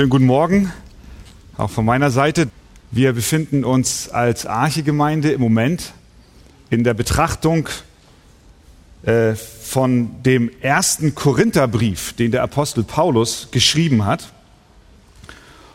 Schönen 0.00 0.08
guten 0.08 0.24
Morgen, 0.24 0.72
auch 1.58 1.68
von 1.68 1.84
meiner 1.84 2.10
Seite. 2.10 2.48
Wir 2.90 3.12
befinden 3.12 3.66
uns 3.66 4.08
als 4.08 4.46
Archegemeinde 4.46 5.30
im 5.30 5.42
Moment 5.42 5.92
in 6.70 6.84
der 6.84 6.94
Betrachtung 6.94 7.68
äh, 9.02 9.34
von 9.34 10.22
dem 10.22 10.50
ersten 10.62 11.14
Korintherbrief, 11.14 12.14
den 12.14 12.30
der 12.30 12.42
Apostel 12.42 12.82
Paulus 12.82 13.48
geschrieben 13.50 14.06
hat. 14.06 14.32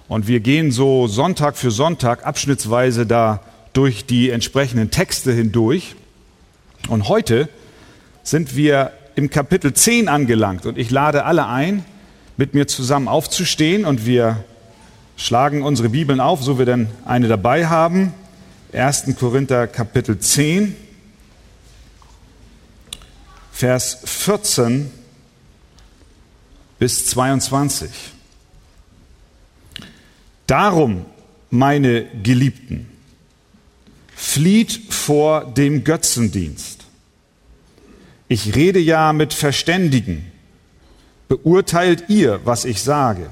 Und 0.08 0.26
wir 0.28 0.40
gehen 0.40 0.72
so 0.72 1.06
Sonntag 1.06 1.56
für 1.56 1.70
Sonntag 1.70 2.26
abschnittsweise 2.26 3.06
da 3.06 3.42
durch 3.74 4.08
die 4.08 4.32
entsprechenden 4.32 4.90
Texte 4.90 5.34
hindurch. 5.34 5.96
Und 6.90 7.10
heute 7.10 7.48
sind 8.24 8.56
wir 8.56 8.92
im 9.14 9.30
Kapitel 9.30 9.76
10 9.76 10.10
angelangt 10.10 10.66
und 10.66 10.80
ich 10.80 10.90
lade 10.90 11.26
alle 11.26 11.46
ein, 11.46 11.86
mit 12.38 12.54
mir 12.54 12.68
zusammen 12.68 13.08
aufzustehen 13.08 13.86
und 13.86 14.06
wir 14.06 14.44
schlagen 15.18 15.64
unsere 15.64 15.90
Bibeln 15.90 16.20
auf, 16.20 16.44
so 16.44 16.58
wir 16.58 16.66
denn 16.66 16.90
eine 17.06 17.28
dabei 17.28 17.68
haben. 17.68 18.14
1. 18.74 19.16
Korinther 19.18 19.68
Kapitel 19.68 20.20
10, 20.20 20.76
Vers 23.52 24.00
14 24.04 24.92
bis 26.78 27.06
22. 27.08 27.90
Darum, 30.46 31.06
meine 31.50 32.06
Geliebten, 32.22 32.88
flieht 34.14 34.94
vor 34.94 35.46
dem 35.46 35.86
Götzendienst. 35.86 36.84
Ich 38.28 38.56
rede 38.56 38.80
ja 38.80 39.14
mit 39.14 39.34
Verständigen 39.34 40.32
beurteilt 41.28 42.06
ihr, 42.10 42.42
was 42.44 42.66
ich 42.66 42.82
sage. 42.82 43.30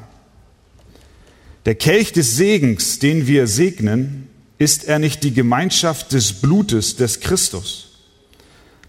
Der 1.65 1.75
Kelch 1.75 2.11
des 2.11 2.35
Segens, 2.35 2.99
den 2.99 3.27
wir 3.27 3.47
segnen, 3.47 4.27
ist 4.57 4.85
er 4.85 4.99
nicht 4.99 5.23
die 5.23 5.33
Gemeinschaft 5.33 6.11
des 6.11 6.33
Blutes 6.33 6.95
des 6.95 7.19
Christus? 7.19 7.89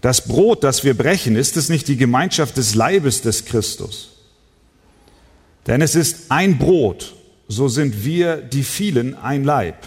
Das 0.01 0.27
Brot, 0.27 0.63
das 0.63 0.83
wir 0.83 0.93
brechen, 0.93 1.35
ist 1.35 1.57
es 1.57 1.69
nicht 1.69 1.87
die 1.87 1.97
Gemeinschaft 1.97 2.57
des 2.57 2.75
Leibes 2.75 3.21
des 3.21 3.45
Christus? 3.45 4.11
Denn 5.67 5.81
es 5.81 5.95
ist 5.95 6.29
ein 6.29 6.57
Brot, 6.57 7.15
so 7.47 7.67
sind 7.67 8.05
wir 8.05 8.37
die 8.37 8.63
vielen 8.63 9.15
ein 9.15 9.43
Leib. 9.43 9.77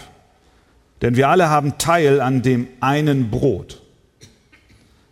Denn 1.01 1.15
wir 1.15 1.29
alle 1.29 1.49
haben 1.49 1.77
Teil 1.77 2.19
an 2.19 2.41
dem 2.41 2.67
einen 2.81 3.29
Brot. 3.29 3.81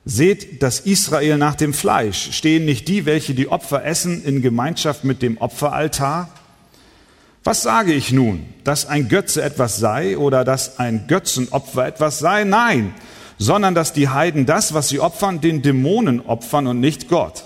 Seht 0.09 0.63
das 0.63 0.79
Israel 0.79 1.37
nach 1.37 1.55
dem 1.55 1.73
Fleisch. 1.73 2.29
Stehen 2.31 2.63
nicht 2.63 2.87
die, 2.87 3.05
welche 3.05 3.33
die 3.33 3.49
Opfer 3.49 3.83
essen, 3.83 4.23
in 4.23 4.41
Gemeinschaft 4.41 5.03
mit 5.03 5.21
dem 5.21 5.37
Opferaltar? 5.37 6.29
Was 7.43 7.61
sage 7.61 7.91
ich 7.91 8.13
nun? 8.13 8.45
Dass 8.63 8.85
ein 8.85 9.09
Götze 9.09 9.41
etwas 9.41 9.79
sei 9.79 10.17
oder 10.17 10.45
dass 10.45 10.79
ein 10.79 11.07
Götzenopfer 11.07 11.87
etwas 11.87 12.19
sei? 12.19 12.45
Nein, 12.45 12.93
sondern 13.37 13.75
dass 13.75 13.91
die 13.91 14.07
Heiden 14.07 14.45
das, 14.45 14.73
was 14.73 14.87
sie 14.87 15.01
opfern, 15.01 15.41
den 15.41 15.61
Dämonen 15.61 16.21
opfern 16.21 16.67
und 16.67 16.79
nicht 16.79 17.09
Gott. 17.09 17.43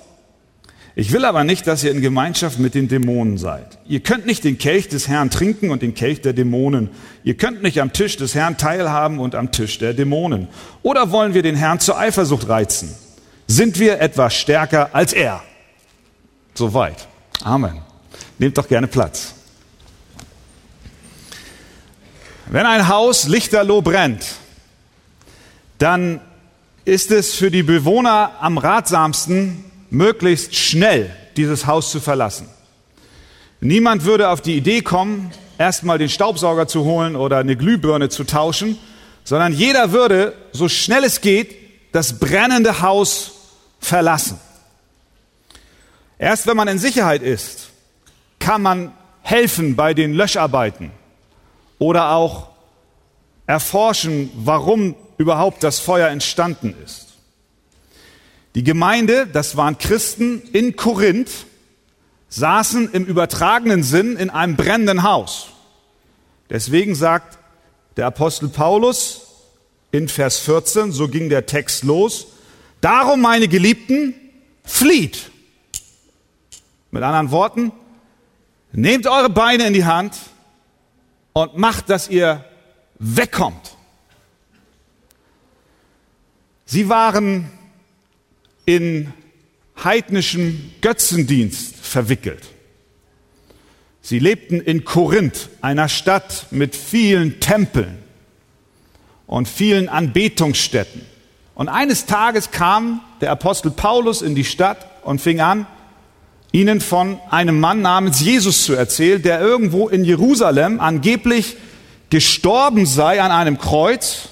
Ich 0.93 1.13
will 1.13 1.23
aber 1.23 1.43
nicht, 1.45 1.67
dass 1.67 1.83
ihr 1.83 1.91
in 1.91 2.01
Gemeinschaft 2.01 2.59
mit 2.59 2.75
den 2.75 2.89
Dämonen 2.89 3.37
seid. 3.37 3.79
Ihr 3.87 4.01
könnt 4.01 4.25
nicht 4.25 4.43
den 4.43 4.57
Kelch 4.57 4.89
des 4.89 5.07
Herrn 5.07 5.29
trinken 5.29 5.69
und 5.69 5.81
den 5.81 5.93
Kelch 5.93 6.21
der 6.21 6.33
Dämonen. 6.33 6.89
Ihr 7.23 7.35
könnt 7.37 7.63
nicht 7.63 7.79
am 7.79 7.93
Tisch 7.93 8.17
des 8.17 8.35
Herrn 8.35 8.57
teilhaben 8.57 9.19
und 9.19 9.33
am 9.33 9.51
Tisch 9.51 9.77
der 9.77 9.93
Dämonen. 9.93 10.49
Oder 10.83 11.11
wollen 11.11 11.33
wir 11.33 11.43
den 11.43 11.55
Herrn 11.55 11.79
zur 11.79 11.97
Eifersucht 11.97 12.49
reizen? 12.49 12.93
Sind 13.47 13.79
wir 13.79 14.01
etwas 14.01 14.33
stärker 14.35 14.93
als 14.93 15.13
er? 15.13 15.41
Soweit. 16.55 17.07
Amen. 17.41 17.79
Nehmt 18.37 18.57
doch 18.57 18.67
gerne 18.67 18.87
Platz. 18.87 19.33
Wenn 22.47 22.65
ein 22.65 22.89
Haus 22.89 23.29
lichterloh 23.29 23.81
brennt, 23.81 24.25
dann 25.77 26.19
ist 26.83 27.11
es 27.11 27.33
für 27.33 27.49
die 27.49 27.63
Bewohner 27.63 28.33
am 28.41 28.57
ratsamsten, 28.57 29.70
möglichst 29.91 30.55
schnell 30.55 31.15
dieses 31.37 31.67
Haus 31.67 31.91
zu 31.91 31.99
verlassen. 31.99 32.49
Niemand 33.59 34.05
würde 34.05 34.29
auf 34.29 34.41
die 34.41 34.57
Idee 34.57 34.81
kommen, 34.81 35.31
erstmal 35.59 35.99
den 35.99 36.09
Staubsauger 36.09 36.67
zu 36.67 36.83
holen 36.83 37.15
oder 37.15 37.37
eine 37.37 37.55
Glühbirne 37.55 38.09
zu 38.09 38.23
tauschen, 38.23 38.79
sondern 39.23 39.53
jeder 39.53 39.91
würde, 39.91 40.33
so 40.51 40.67
schnell 40.67 41.03
es 41.03 41.21
geht, 41.21 41.55
das 41.91 42.17
brennende 42.17 42.81
Haus 42.81 43.33
verlassen. 43.79 44.39
Erst 46.17 46.47
wenn 46.47 46.57
man 46.57 46.67
in 46.67 46.79
Sicherheit 46.79 47.21
ist, 47.21 47.69
kann 48.39 48.61
man 48.61 48.93
helfen 49.21 49.75
bei 49.75 49.93
den 49.93 50.13
Löscharbeiten 50.13 50.91
oder 51.77 52.11
auch 52.11 52.47
erforschen, 53.45 54.31
warum 54.35 54.95
überhaupt 55.17 55.63
das 55.63 55.79
Feuer 55.79 56.09
entstanden 56.09 56.75
ist. 56.83 57.10
Die 58.55 58.63
Gemeinde, 58.63 59.27
das 59.27 59.55
waren 59.55 59.77
Christen 59.77 60.41
in 60.51 60.75
Korinth, 60.75 61.45
saßen 62.29 62.91
im 62.91 63.05
übertragenen 63.05 63.83
Sinn 63.83 64.17
in 64.17 64.29
einem 64.29 64.55
brennenden 64.55 65.03
Haus. 65.03 65.49
Deswegen 66.49 66.95
sagt 66.95 67.37
der 67.97 68.07
Apostel 68.07 68.49
Paulus 68.49 69.27
in 69.91 70.07
Vers 70.07 70.39
14, 70.39 70.91
so 70.91 71.07
ging 71.07 71.29
der 71.29 71.45
Text 71.45 71.83
los, 71.83 72.27
darum 72.79 73.21
meine 73.21 73.47
Geliebten, 73.47 74.15
flieht. 74.63 75.31
Mit 76.91 77.03
anderen 77.03 77.31
Worten, 77.31 77.71
nehmt 78.73 79.07
eure 79.07 79.29
Beine 79.29 79.67
in 79.67 79.73
die 79.73 79.85
Hand 79.85 80.17
und 81.33 81.57
macht, 81.57 81.89
dass 81.89 82.09
ihr 82.09 82.45
wegkommt. 82.99 83.77
Sie 86.65 86.87
waren 86.87 87.51
in 88.65 89.13
heidnischem 89.83 90.71
Götzendienst 90.81 91.75
verwickelt. 91.75 92.43
Sie 94.01 94.19
lebten 94.19 94.59
in 94.59 94.83
Korinth, 94.83 95.49
einer 95.61 95.87
Stadt 95.87 96.47
mit 96.51 96.75
vielen 96.75 97.39
Tempeln 97.39 97.99
und 99.27 99.47
vielen 99.47 99.89
Anbetungsstätten. 99.89 101.01
Und 101.53 101.69
eines 101.69 102.05
Tages 102.05 102.51
kam 102.51 103.01
der 103.21 103.31
Apostel 103.31 103.71
Paulus 103.71 104.21
in 104.21 104.35
die 104.35 104.43
Stadt 104.43 104.87
und 105.03 105.21
fing 105.21 105.39
an, 105.39 105.67
ihnen 106.51 106.81
von 106.81 107.19
einem 107.29 107.59
Mann 107.59 107.81
namens 107.81 108.19
Jesus 108.19 108.65
zu 108.65 108.73
erzählen, 108.73 109.21
der 109.21 109.39
irgendwo 109.39 109.87
in 109.87 110.03
Jerusalem 110.03 110.79
angeblich 110.79 111.57
gestorben 112.09 112.85
sei 112.85 113.21
an 113.21 113.31
einem 113.31 113.57
Kreuz 113.57 114.29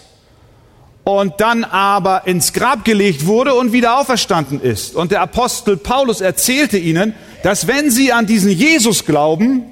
und 1.17 1.41
dann 1.41 1.63
aber 1.63 2.27
ins 2.27 2.53
Grab 2.53 2.85
gelegt 2.85 3.25
wurde 3.25 3.53
und 3.53 3.73
wieder 3.73 3.99
auferstanden 3.99 4.61
ist. 4.61 4.95
Und 4.95 5.11
der 5.11 5.21
Apostel 5.21 5.77
Paulus 5.77 6.21
erzählte 6.21 6.77
ihnen, 6.77 7.15
dass 7.43 7.67
wenn 7.67 7.89
sie 7.89 8.13
an 8.13 8.27
diesen 8.27 8.51
Jesus 8.51 9.05
glauben, 9.05 9.63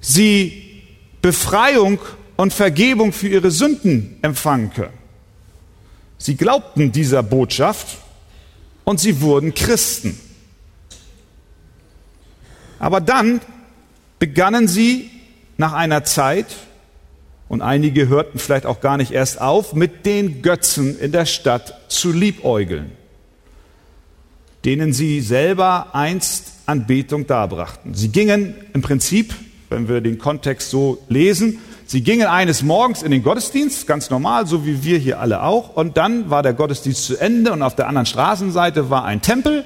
sie 0.00 0.82
Befreiung 1.20 1.98
und 2.36 2.52
Vergebung 2.52 3.12
für 3.12 3.28
ihre 3.28 3.50
Sünden 3.50 4.18
empfangen 4.22 4.72
können. 4.72 4.96
Sie 6.18 6.36
glaubten 6.36 6.92
dieser 6.92 7.22
Botschaft 7.22 7.98
und 8.84 9.00
sie 9.00 9.20
wurden 9.20 9.54
Christen. 9.54 10.18
Aber 12.78 13.00
dann 13.00 13.40
begannen 14.18 14.68
sie 14.68 15.10
nach 15.56 15.72
einer 15.72 16.04
Zeit, 16.04 16.46
und 17.48 17.62
einige 17.62 18.08
hörten 18.08 18.38
vielleicht 18.38 18.66
auch 18.66 18.80
gar 18.80 18.96
nicht 18.96 19.12
erst 19.12 19.40
auf, 19.40 19.74
mit 19.74 20.04
den 20.06 20.42
Götzen 20.42 20.98
in 20.98 21.12
der 21.12 21.26
Stadt 21.26 21.74
zu 21.88 22.12
liebäugeln, 22.12 22.92
denen 24.64 24.92
sie 24.92 25.20
selber 25.20 25.94
einst 25.94 26.52
Anbetung 26.66 27.26
darbrachten. 27.26 27.94
Sie 27.94 28.08
gingen 28.08 28.54
im 28.72 28.82
Prinzip, 28.82 29.34
wenn 29.70 29.88
wir 29.88 30.00
den 30.00 30.18
Kontext 30.18 30.70
so 30.70 30.98
lesen, 31.08 31.58
sie 31.86 32.02
gingen 32.02 32.26
eines 32.26 32.62
Morgens 32.62 33.02
in 33.02 33.12
den 33.12 33.22
Gottesdienst, 33.22 33.86
ganz 33.86 34.10
normal, 34.10 34.46
so 34.46 34.66
wie 34.66 34.82
wir 34.82 34.98
hier 34.98 35.20
alle 35.20 35.42
auch, 35.42 35.76
und 35.76 35.96
dann 35.96 36.30
war 36.30 36.42
der 36.42 36.52
Gottesdienst 36.52 37.04
zu 37.04 37.16
Ende 37.16 37.52
und 37.52 37.62
auf 37.62 37.76
der 37.76 37.86
anderen 37.86 38.06
Straßenseite 38.06 38.90
war 38.90 39.04
ein 39.04 39.22
Tempel, 39.22 39.64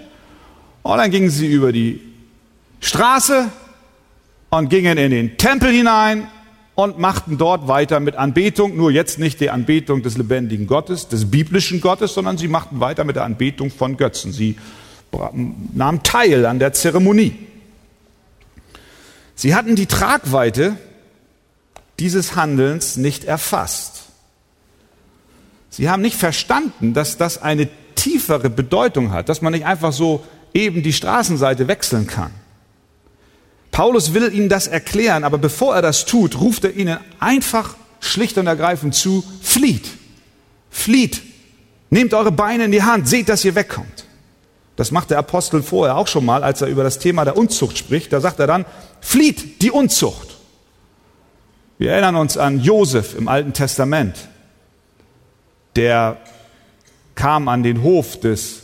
und 0.83 0.97
dann 0.97 1.11
gingen 1.11 1.31
sie 1.31 1.47
über 1.47 1.73
die 1.73 2.00
Straße 2.81 3.50
und 4.50 4.69
gingen 4.71 4.97
in 4.97 5.11
den 5.11 5.37
Tempel 5.37 5.71
hinein 5.71 6.26
und 6.85 6.99
machten 6.99 7.38
dort 7.38 7.69
weiter 7.69 8.00
mit 8.00 8.17
Anbetung, 8.17 8.77
nur 8.77 8.91
jetzt 8.91 9.19
nicht 9.19 9.41
die 9.41 9.50
Anbetung 9.50 10.03
des 10.03 10.17
lebendigen 10.17 10.67
Gottes, 10.67 11.09
des 11.09 11.31
biblischen 11.31 11.81
Gottes, 11.81 12.15
sondern 12.15 12.38
sie 12.38 12.49
machten 12.49 12.81
weiter 12.81 13.05
mit 13.05 13.17
der 13.17 13.25
Anbetung 13.25 13.71
von 13.71 13.97
Götzen. 13.97 14.32
Sie 14.32 14.56
nahmen 15.75 16.03
teil 16.03 16.47
an 16.47 16.59
der 16.59 16.73
Zeremonie. 16.73 17.35
Sie 19.35 19.55
hatten 19.55 19.77
die 19.77 19.87
Tragweite 19.87 20.77
dieses 21.99 22.37
Handelns 22.37 22.97
nicht 22.97 23.25
erfasst. 23.25 24.05
Sie 25.71 25.88
haben 25.88 26.03
nicht 26.03 26.17
verstanden, 26.17 26.94
dass 26.94 27.17
das 27.17 27.41
eine 27.41 27.69
tiefere 27.94 28.50
Bedeutung 28.50 29.12
hat, 29.12 29.29
dass 29.29 29.43
man 29.43 29.53
nicht 29.53 29.67
einfach 29.67 29.93
so 29.93 30.25
eben 30.53 30.83
die 30.83 30.93
Straßenseite 30.93 31.69
wechseln 31.69 32.06
kann. 32.06 32.33
Paulus 33.70 34.14
will 34.14 34.32
ihnen 34.34 34.49
das 34.49 34.67
erklären, 34.67 35.25
aber 35.25 35.38
bevor 35.38 35.75
er 35.75 35.82
das 35.82 36.05
tut, 36.05 36.40
ruft 36.40 36.64
er 36.64 36.75
ihnen 36.75 36.99
einfach 37.19 37.76
schlicht 38.00 38.38
und 38.38 38.46
ergreifend 38.46 38.94
zu, 38.94 39.25
flieht, 39.43 39.88
flieht, 40.70 41.22
nehmt 41.90 42.14
eure 42.14 42.32
Beine 42.32 42.64
in 42.64 42.72
die 42.72 42.82
Hand, 42.82 43.08
seht, 43.08 43.28
dass 43.28 43.44
ihr 43.44 43.55
wegkommt. 43.55 44.06
Das 44.76 44.90
macht 44.90 45.11
der 45.11 45.19
Apostel 45.19 45.62
vorher 45.62 45.96
auch 45.96 46.08
schon 46.08 46.25
mal, 46.25 46.43
als 46.43 46.62
er 46.62 46.69
über 46.69 46.82
das 46.82 46.99
Thema 46.99 47.25
der 47.25 47.37
Unzucht 47.37 47.76
spricht. 47.76 48.12
Da 48.14 48.20
sagt 48.20 48.40
er 48.40 48.46
dann, 48.46 48.64
flieht 49.00 49.61
die 49.61 49.70
Unzucht. 49.70 50.38
Wir 51.76 51.93
erinnern 51.93 52.16
uns 52.16 52.38
an 52.38 52.61
Josef 52.61 53.14
im 53.14 53.28
Alten 53.28 53.52
Testament. 53.52 54.16
Der 55.76 56.16
kam 57.14 57.49
an 57.49 57.62
den 57.62 57.82
Hof 57.82 58.19
des 58.20 58.62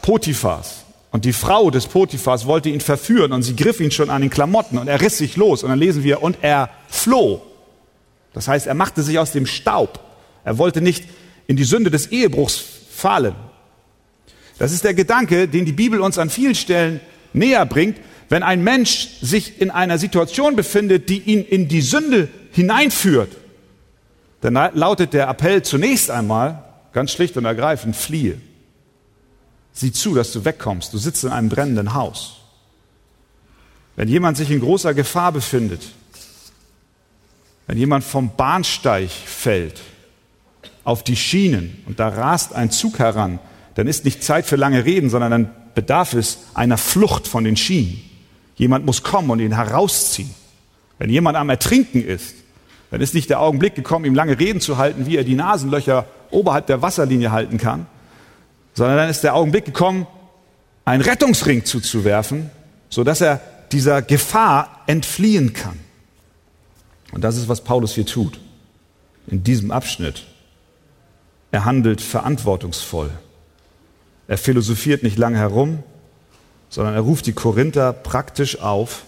Potiphas 0.00 0.85
und 1.16 1.24
die 1.24 1.32
Frau 1.32 1.70
des 1.70 1.86
Potiphas 1.86 2.44
wollte 2.44 2.68
ihn 2.68 2.82
verführen 2.82 3.32
und 3.32 3.42
sie 3.42 3.56
griff 3.56 3.80
ihn 3.80 3.90
schon 3.90 4.10
an 4.10 4.20
den 4.20 4.28
Klamotten 4.28 4.76
und 4.76 4.86
er 4.86 5.00
riss 5.00 5.16
sich 5.16 5.38
los 5.38 5.62
und 5.62 5.70
dann 5.70 5.78
lesen 5.78 6.04
wir 6.04 6.22
und 6.22 6.36
er 6.42 6.68
floh. 6.90 7.40
Das 8.34 8.48
heißt, 8.48 8.66
er 8.66 8.74
machte 8.74 9.02
sich 9.02 9.18
aus 9.18 9.32
dem 9.32 9.46
Staub. 9.46 9.98
Er 10.44 10.58
wollte 10.58 10.82
nicht 10.82 11.04
in 11.46 11.56
die 11.56 11.64
Sünde 11.64 11.90
des 11.90 12.08
Ehebruchs 12.08 12.62
fallen. 12.90 13.34
Das 14.58 14.72
ist 14.72 14.84
der 14.84 14.92
Gedanke, 14.92 15.48
den 15.48 15.64
die 15.64 15.72
Bibel 15.72 16.02
uns 16.02 16.18
an 16.18 16.28
vielen 16.28 16.54
Stellen 16.54 17.00
näher 17.32 17.64
bringt. 17.64 17.96
Wenn 18.28 18.42
ein 18.42 18.62
Mensch 18.62 19.08
sich 19.22 19.58
in 19.58 19.70
einer 19.70 19.96
Situation 19.96 20.54
befindet, 20.54 21.08
die 21.08 21.20
ihn 21.20 21.42
in 21.46 21.66
die 21.66 21.80
Sünde 21.80 22.28
hineinführt, 22.52 23.30
dann 24.42 24.52
lautet 24.74 25.14
der 25.14 25.28
Appell 25.28 25.62
zunächst 25.62 26.10
einmal 26.10 26.62
ganz 26.92 27.10
schlicht 27.10 27.38
und 27.38 27.46
ergreifend, 27.46 27.96
fliehe. 27.96 28.38
Sieh 29.76 29.92
zu, 29.92 30.14
dass 30.14 30.32
du 30.32 30.44
wegkommst. 30.46 30.94
Du 30.94 30.98
sitzt 30.98 31.22
in 31.22 31.30
einem 31.30 31.50
brennenden 31.50 31.92
Haus. 31.92 32.36
Wenn 33.94 34.08
jemand 34.08 34.38
sich 34.38 34.50
in 34.50 34.60
großer 34.60 34.94
Gefahr 34.94 35.32
befindet, 35.32 35.82
wenn 37.66 37.76
jemand 37.76 38.02
vom 38.02 38.34
Bahnsteig 38.34 39.10
fällt 39.10 39.82
auf 40.82 41.04
die 41.04 41.16
Schienen 41.16 41.82
und 41.86 42.00
da 42.00 42.08
rast 42.08 42.54
ein 42.54 42.70
Zug 42.70 42.98
heran, 42.98 43.38
dann 43.74 43.86
ist 43.86 44.06
nicht 44.06 44.24
Zeit 44.24 44.46
für 44.46 44.56
lange 44.56 44.86
Reden, 44.86 45.10
sondern 45.10 45.30
dann 45.30 45.50
bedarf 45.74 46.14
es 46.14 46.38
einer 46.54 46.78
Flucht 46.78 47.28
von 47.28 47.44
den 47.44 47.58
Schienen. 47.58 48.00
Jemand 48.54 48.86
muss 48.86 49.02
kommen 49.02 49.28
und 49.28 49.40
ihn 49.40 49.54
herausziehen. 49.54 50.34
Wenn 50.98 51.10
jemand 51.10 51.36
am 51.36 51.50
Ertrinken 51.50 52.02
ist, 52.02 52.34
dann 52.90 53.02
ist 53.02 53.12
nicht 53.12 53.28
der 53.28 53.40
Augenblick 53.40 53.74
gekommen, 53.74 54.06
ihm 54.06 54.14
lange 54.14 54.38
Reden 54.38 54.62
zu 54.62 54.78
halten, 54.78 55.04
wie 55.04 55.18
er 55.18 55.24
die 55.24 55.34
Nasenlöcher 55.34 56.06
oberhalb 56.30 56.66
der 56.66 56.80
Wasserlinie 56.80 57.30
halten 57.30 57.58
kann, 57.58 57.86
sondern 58.76 58.98
dann 58.98 59.08
ist 59.08 59.24
der 59.24 59.34
Augenblick 59.34 59.64
gekommen, 59.64 60.06
einen 60.84 61.02
Rettungsring 61.02 61.64
zuzuwerfen, 61.64 62.50
sodass 62.90 63.22
er 63.22 63.40
dieser 63.72 64.02
Gefahr 64.02 64.82
entfliehen 64.86 65.54
kann. 65.54 65.80
Und 67.12 67.24
das 67.24 67.38
ist, 67.38 67.48
was 67.48 67.64
Paulus 67.64 67.94
hier 67.94 68.06
tut, 68.06 68.38
in 69.26 69.42
diesem 69.42 69.70
Abschnitt. 69.70 70.26
Er 71.50 71.64
handelt 71.64 72.02
verantwortungsvoll. 72.02 73.10
Er 74.28 74.36
philosophiert 74.36 75.02
nicht 75.02 75.16
lange 75.16 75.38
herum, 75.38 75.82
sondern 76.68 76.94
er 76.94 77.00
ruft 77.00 77.26
die 77.26 77.32
Korinther 77.32 77.94
praktisch 77.94 78.60
auf, 78.60 79.04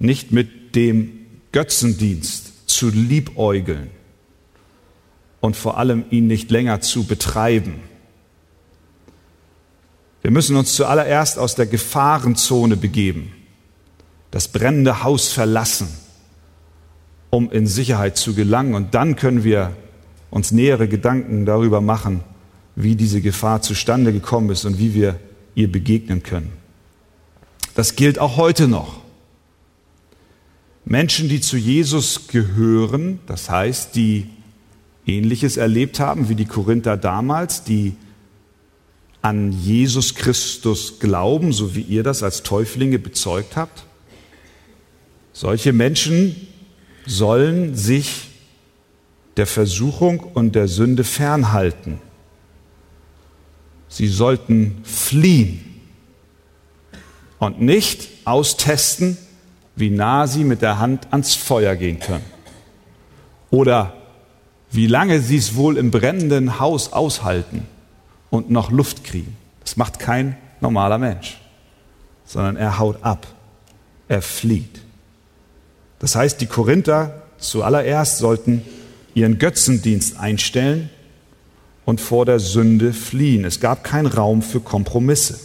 nicht 0.00 0.32
mit 0.32 0.74
dem 0.74 1.26
Götzendienst 1.52 2.68
zu 2.68 2.88
liebäugeln 2.88 3.90
und 5.40 5.56
vor 5.56 5.78
allem 5.78 6.04
ihn 6.10 6.26
nicht 6.26 6.50
länger 6.50 6.80
zu 6.80 7.04
betreiben. 7.04 7.80
Wir 10.26 10.32
müssen 10.32 10.56
uns 10.56 10.74
zuallererst 10.74 11.38
aus 11.38 11.54
der 11.54 11.66
Gefahrenzone 11.66 12.76
begeben, 12.76 13.30
das 14.32 14.48
brennende 14.48 15.04
Haus 15.04 15.32
verlassen 15.32 15.86
um 17.30 17.48
in 17.52 17.68
Sicherheit 17.68 18.16
zu 18.16 18.34
gelangen. 18.34 18.74
Und 18.74 18.96
dann 18.96 19.14
können 19.14 19.44
wir 19.44 19.76
uns 20.30 20.50
nähere 20.50 20.88
Gedanken 20.88 21.46
darüber 21.46 21.80
machen, 21.80 22.24
wie 22.74 22.96
diese 22.96 23.20
Gefahr 23.20 23.62
zustande 23.62 24.12
gekommen 24.12 24.50
ist 24.50 24.64
und 24.64 24.80
wie 24.80 24.94
wir 24.94 25.20
ihr 25.54 25.70
begegnen 25.70 26.24
können. 26.24 26.50
Das 27.76 27.94
gilt 27.94 28.18
auch 28.18 28.36
heute 28.36 28.66
noch. 28.66 28.98
Menschen, 30.84 31.28
die 31.28 31.40
zu 31.40 31.56
Jesus 31.56 32.26
gehören, 32.26 33.20
das 33.26 33.48
heißt, 33.48 33.94
die 33.94 34.28
Ähnliches 35.06 35.56
erlebt 35.56 36.00
haben 36.00 36.28
wie 36.28 36.34
die 36.34 36.46
Korinther 36.46 36.96
damals, 36.96 37.62
die 37.62 37.94
an 39.26 39.50
Jesus 39.50 40.14
Christus 40.14 41.00
glauben, 41.00 41.52
so 41.52 41.74
wie 41.74 41.80
ihr 41.80 42.04
das 42.04 42.22
als 42.22 42.44
Täuflinge 42.44 43.00
bezeugt 43.00 43.56
habt. 43.56 43.82
Solche 45.32 45.72
Menschen 45.72 46.46
sollen 47.06 47.74
sich 47.74 48.28
der 49.36 49.48
Versuchung 49.48 50.20
und 50.20 50.54
der 50.54 50.68
Sünde 50.68 51.02
fernhalten. 51.02 51.98
Sie 53.88 54.06
sollten 54.06 54.78
fliehen 54.84 55.80
und 57.40 57.60
nicht 57.60 58.08
austesten, 58.26 59.18
wie 59.74 59.90
nah 59.90 60.28
sie 60.28 60.44
mit 60.44 60.62
der 60.62 60.78
Hand 60.78 61.08
ans 61.10 61.34
Feuer 61.34 61.74
gehen 61.74 61.98
können. 61.98 62.24
Oder 63.50 63.92
wie 64.70 64.86
lange 64.86 65.20
sie 65.20 65.38
es 65.38 65.56
wohl 65.56 65.78
im 65.78 65.90
brennenden 65.90 66.60
Haus 66.60 66.92
aushalten 66.92 67.66
und 68.30 68.50
noch 68.50 68.70
Luft 68.70 69.04
kriegen. 69.04 69.36
Das 69.60 69.76
macht 69.76 69.98
kein 69.98 70.36
normaler 70.60 70.98
Mensch, 70.98 71.40
sondern 72.24 72.56
er 72.56 72.78
haut 72.78 73.02
ab, 73.02 73.26
er 74.08 74.22
flieht. 74.22 74.80
Das 75.98 76.14
heißt, 76.14 76.40
die 76.40 76.46
Korinther 76.46 77.22
zuallererst 77.38 78.18
sollten 78.18 78.62
ihren 79.14 79.38
Götzendienst 79.38 80.18
einstellen 80.18 80.90
und 81.84 82.00
vor 82.00 82.26
der 82.26 82.38
Sünde 82.38 82.92
fliehen. 82.92 83.44
Es 83.44 83.60
gab 83.60 83.82
keinen 83.84 84.06
Raum 84.06 84.42
für 84.42 84.60
Kompromisse. 84.60 85.38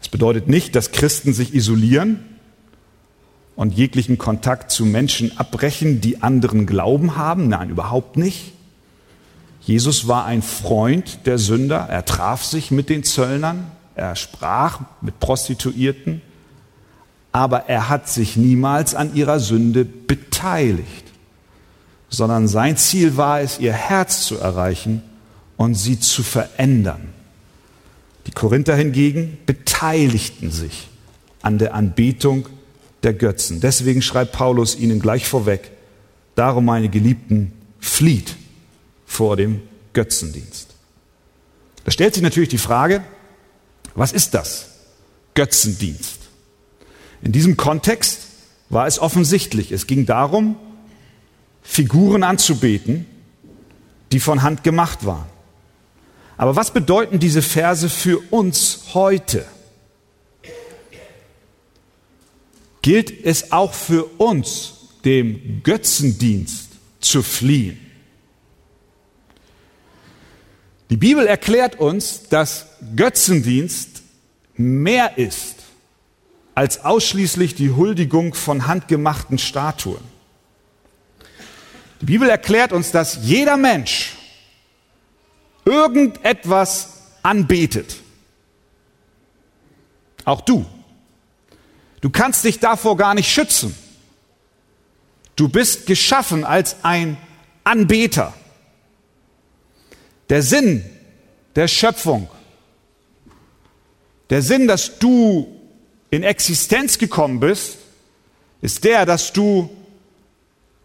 Es 0.00 0.08
bedeutet 0.08 0.48
nicht, 0.48 0.74
dass 0.74 0.90
Christen 0.90 1.32
sich 1.32 1.54
isolieren 1.54 2.24
und 3.54 3.74
jeglichen 3.74 4.18
Kontakt 4.18 4.70
zu 4.70 4.86
Menschen 4.86 5.36
abbrechen, 5.38 6.00
die 6.00 6.22
anderen 6.22 6.66
Glauben 6.66 7.16
haben. 7.16 7.48
Nein, 7.48 7.70
überhaupt 7.70 8.16
nicht. 8.16 8.52
Jesus 9.68 10.08
war 10.08 10.24
ein 10.24 10.42
Freund 10.42 11.26
der 11.26 11.38
Sünder. 11.38 11.86
Er 11.88 12.04
traf 12.04 12.44
sich 12.44 12.70
mit 12.70 12.88
den 12.88 13.04
Zöllnern. 13.04 13.70
Er 13.94 14.16
sprach 14.16 14.80
mit 15.00 15.20
Prostituierten 15.20 16.22
aber 17.32 17.68
er 17.68 17.88
hat 17.88 18.08
sich 18.08 18.36
niemals 18.36 18.94
an 18.94 19.14
ihrer 19.14 19.38
Sünde 19.38 19.84
beteiligt, 19.84 21.04
sondern 22.08 22.48
sein 22.48 22.76
Ziel 22.76 23.16
war 23.16 23.40
es, 23.40 23.58
ihr 23.58 23.72
Herz 23.72 24.24
zu 24.24 24.38
erreichen 24.38 25.02
und 25.56 25.74
sie 25.74 26.00
zu 26.00 26.22
verändern. 26.22 27.10
Die 28.26 28.32
Korinther 28.32 28.74
hingegen 28.74 29.38
beteiligten 29.46 30.50
sich 30.50 30.88
an 31.42 31.58
der 31.58 31.74
Anbetung 31.74 32.48
der 33.02 33.14
Götzen. 33.14 33.60
Deswegen 33.60 34.02
schreibt 34.02 34.32
Paulus 34.32 34.76
ihnen 34.76 35.00
gleich 35.00 35.28
vorweg, 35.28 35.70
darum 36.34 36.64
meine 36.64 36.88
Geliebten, 36.88 37.52
flieht 37.78 38.34
vor 39.08 39.36
dem 39.36 39.62
Götzendienst. 39.94 40.68
Da 41.84 41.90
stellt 41.90 42.14
sich 42.14 42.22
natürlich 42.22 42.50
die 42.50 42.58
Frage, 42.58 43.02
was 43.94 44.12
ist 44.12 44.34
das? 44.34 44.66
Götzendienst. 45.34 46.18
In 47.22 47.32
diesem 47.32 47.56
Kontext 47.56 48.20
war 48.68 48.86
es 48.86 49.00
offensichtlich. 49.00 49.72
Es 49.72 49.88
ging 49.88 50.06
darum, 50.06 50.56
Figuren 51.62 52.22
anzubeten, 52.22 53.06
die 54.12 54.20
von 54.20 54.42
Hand 54.42 54.62
gemacht 54.62 55.04
waren. 55.06 55.26
Aber 56.36 56.54
was 56.54 56.72
bedeuten 56.72 57.18
diese 57.18 57.42
Verse 57.42 57.88
für 57.88 58.18
uns 58.30 58.94
heute? 58.94 59.44
Gilt 62.82 63.24
es 63.24 63.50
auch 63.50 63.72
für 63.72 64.04
uns, 64.18 64.74
dem 65.04 65.62
Götzendienst 65.64 66.68
zu 67.00 67.22
fliehen? 67.22 67.87
Die 70.90 70.96
Bibel 70.96 71.26
erklärt 71.26 71.78
uns, 71.78 72.28
dass 72.28 72.66
Götzendienst 72.96 74.02
mehr 74.54 75.18
ist 75.18 75.56
als 76.54 76.84
ausschließlich 76.84 77.54
die 77.54 77.70
Huldigung 77.70 78.34
von 78.34 78.66
handgemachten 78.66 79.38
Statuen. 79.38 80.00
Die 82.00 82.06
Bibel 82.06 82.28
erklärt 82.28 82.72
uns, 82.72 82.90
dass 82.90 83.18
jeder 83.22 83.56
Mensch 83.56 84.16
irgendetwas 85.64 86.94
anbetet. 87.22 87.96
Auch 90.24 90.40
du. 90.40 90.66
Du 92.00 92.10
kannst 92.10 92.44
dich 92.44 92.58
davor 92.60 92.96
gar 92.96 93.14
nicht 93.14 93.30
schützen. 93.30 93.74
Du 95.36 95.48
bist 95.48 95.86
geschaffen 95.86 96.44
als 96.44 96.76
ein 96.82 97.16
Anbeter. 97.64 98.34
Der 100.28 100.42
Sinn 100.42 100.84
der 101.58 101.66
Schöpfung, 101.66 102.28
der 104.30 104.42
Sinn, 104.42 104.68
dass 104.68 105.00
du 105.00 105.60
in 106.08 106.22
Existenz 106.22 106.98
gekommen 106.98 107.40
bist, 107.40 107.78
ist 108.60 108.84
der, 108.84 109.04
dass 109.06 109.32
du 109.32 109.68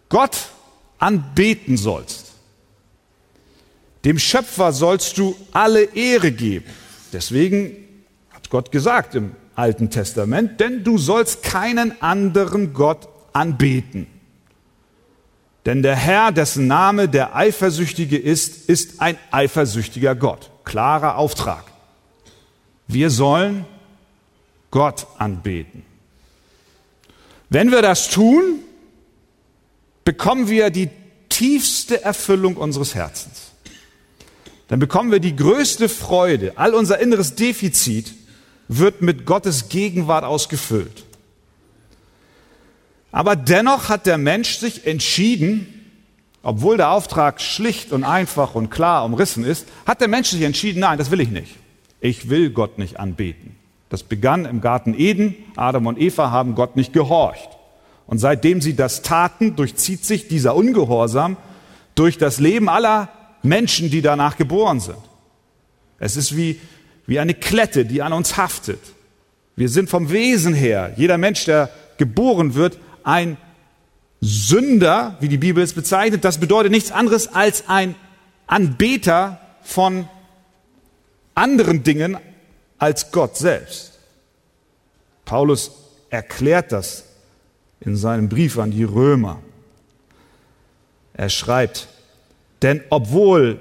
Gott 0.10 0.36
anbeten 0.98 1.78
sollst. 1.78 2.32
Dem 4.04 4.18
Schöpfer 4.18 4.74
sollst 4.74 5.20
du 5.20 5.36
alle 5.52 5.84
Ehre 5.96 6.32
geben. 6.32 6.66
Deswegen 7.12 7.76
hat 8.32 8.50
Gott 8.50 8.72
gesagt 8.72 9.14
im 9.14 9.36
Alten 9.56 9.92
Testament, 9.92 10.60
denn 10.60 10.84
du 10.84 10.98
sollst 10.98 11.44
keinen 11.44 12.02
anderen 12.02 12.74
Gott 12.74 13.08
anbeten. 13.34 14.08
Denn 15.66 15.82
der 15.82 15.96
Herr, 15.96 16.32
dessen 16.32 16.68
Name 16.68 17.08
der 17.08 17.36
Eifersüchtige 17.36 18.18
ist, 18.18 18.70
ist 18.70 19.02
ein 19.02 19.18
eifersüchtiger 19.32 20.16
Gott. 20.16 20.50
Klarer 20.66 21.18
Auftrag. 21.18 21.64
Wir 22.88 23.10
sollen 23.10 23.66
Gott 24.72 25.08
anbeten. 25.18 25.86
Wenn 27.50 27.72
wir 27.72 27.82
das 27.82 28.10
tun, 28.10 28.60
bekommen 30.04 30.50
wir 30.50 30.70
die 30.70 30.90
tiefste 31.30 32.04
Erfüllung 32.04 32.58
unseres 32.58 32.96
Herzens. 32.96 33.52
Dann 34.68 34.80
bekommen 34.80 35.12
wir 35.12 35.20
die 35.20 35.36
größte 35.36 35.88
Freude. 35.88 36.54
All 36.56 36.74
unser 36.74 37.00
inneres 37.00 37.36
Defizit 37.36 38.14
wird 38.68 39.02
mit 39.02 39.26
Gottes 39.26 39.70
Gegenwart 39.70 40.24
ausgefüllt. 40.24 41.06
Aber 43.14 43.36
dennoch 43.36 43.90
hat 43.90 44.08
der 44.08 44.18
Mensch 44.18 44.58
sich 44.58 44.88
entschieden, 44.88 45.68
obwohl 46.42 46.78
der 46.78 46.90
Auftrag 46.90 47.40
schlicht 47.40 47.92
und 47.94 48.04
einfach 48.04 48.56
und 48.56 48.72
klar 48.72 49.06
umrissen 49.06 49.46
ist, 49.46 49.68
hat 49.86 50.02
der 50.02 50.08
Mensch 50.08 50.30
sich 50.30 50.42
entschieden, 50.42 50.80
nein, 50.80 50.98
das 50.98 51.12
will 51.12 51.22
ich 51.22 51.30
nicht. 51.30 51.56
Ich 52.02 52.30
will 52.30 52.50
Gott 52.50 52.80
nicht 52.80 53.00
anbeten. 53.00 53.56
Das 53.90 54.02
begann 54.02 54.46
im 54.46 54.62
Garten 54.62 54.96
Eden. 54.98 55.36
Adam 55.56 55.86
und 55.86 56.02
Eva 56.02 56.32
haben 56.32 56.56
Gott 56.56 56.76
nicht 56.76 56.92
gehorcht. 56.92 57.50
Und 58.08 58.18
seitdem 58.18 58.62
sie 58.62 58.76
das 58.76 59.04
taten, 59.04 59.56
durchzieht 59.56 60.04
sich 60.04 60.28
dieser 60.28 60.56
Ungehorsam 60.56 61.38
durch 61.94 62.18
das 62.18 62.40
Leben 62.40 62.68
aller 62.68 63.10
Menschen, 63.44 63.92
die 63.92 64.02
danach 64.02 64.38
geboren 64.38 64.80
sind. 64.80 64.98
Es 66.00 66.18
ist 66.18 66.36
wie, 66.36 66.60
wie 67.06 67.20
eine 67.20 67.36
Klette, 67.36 67.86
die 67.86 68.02
an 68.02 68.12
uns 68.12 68.38
haftet. 68.38 68.82
Wir 69.56 69.70
sind 69.70 69.88
vom 69.88 70.12
Wesen 70.12 70.56
her, 70.56 70.94
jeder 70.98 71.20
Mensch, 71.20 71.46
der 71.46 71.70
geboren 71.98 72.56
wird, 72.56 72.80
ein 73.04 73.38
Sünder, 74.22 75.18
wie 75.20 75.28
die 75.28 75.38
Bibel 75.38 75.64
es 75.64 75.74
bezeichnet. 75.74 76.24
Das 76.24 76.40
bedeutet 76.40 76.72
nichts 76.72 76.92
anderes 76.92 77.28
als 77.28 77.68
ein 77.68 77.96
Anbeter 78.48 79.40
von 79.62 80.08
anderen 81.36 81.84
Dingen 81.84 82.18
als 82.78 83.12
Gott 83.12 83.38
selbst. 83.38 84.00
Paulus 85.26 85.72
erklärt 86.10 86.72
das 86.72 87.06
in 87.80 87.96
seinem 87.96 88.30
Brief 88.30 88.58
an 88.58 88.72
die 88.72 88.84
Römer. 88.84 89.42
Er 91.14 91.30
schreibt, 91.30 91.88
denn 92.62 92.82
obwohl 92.90 93.60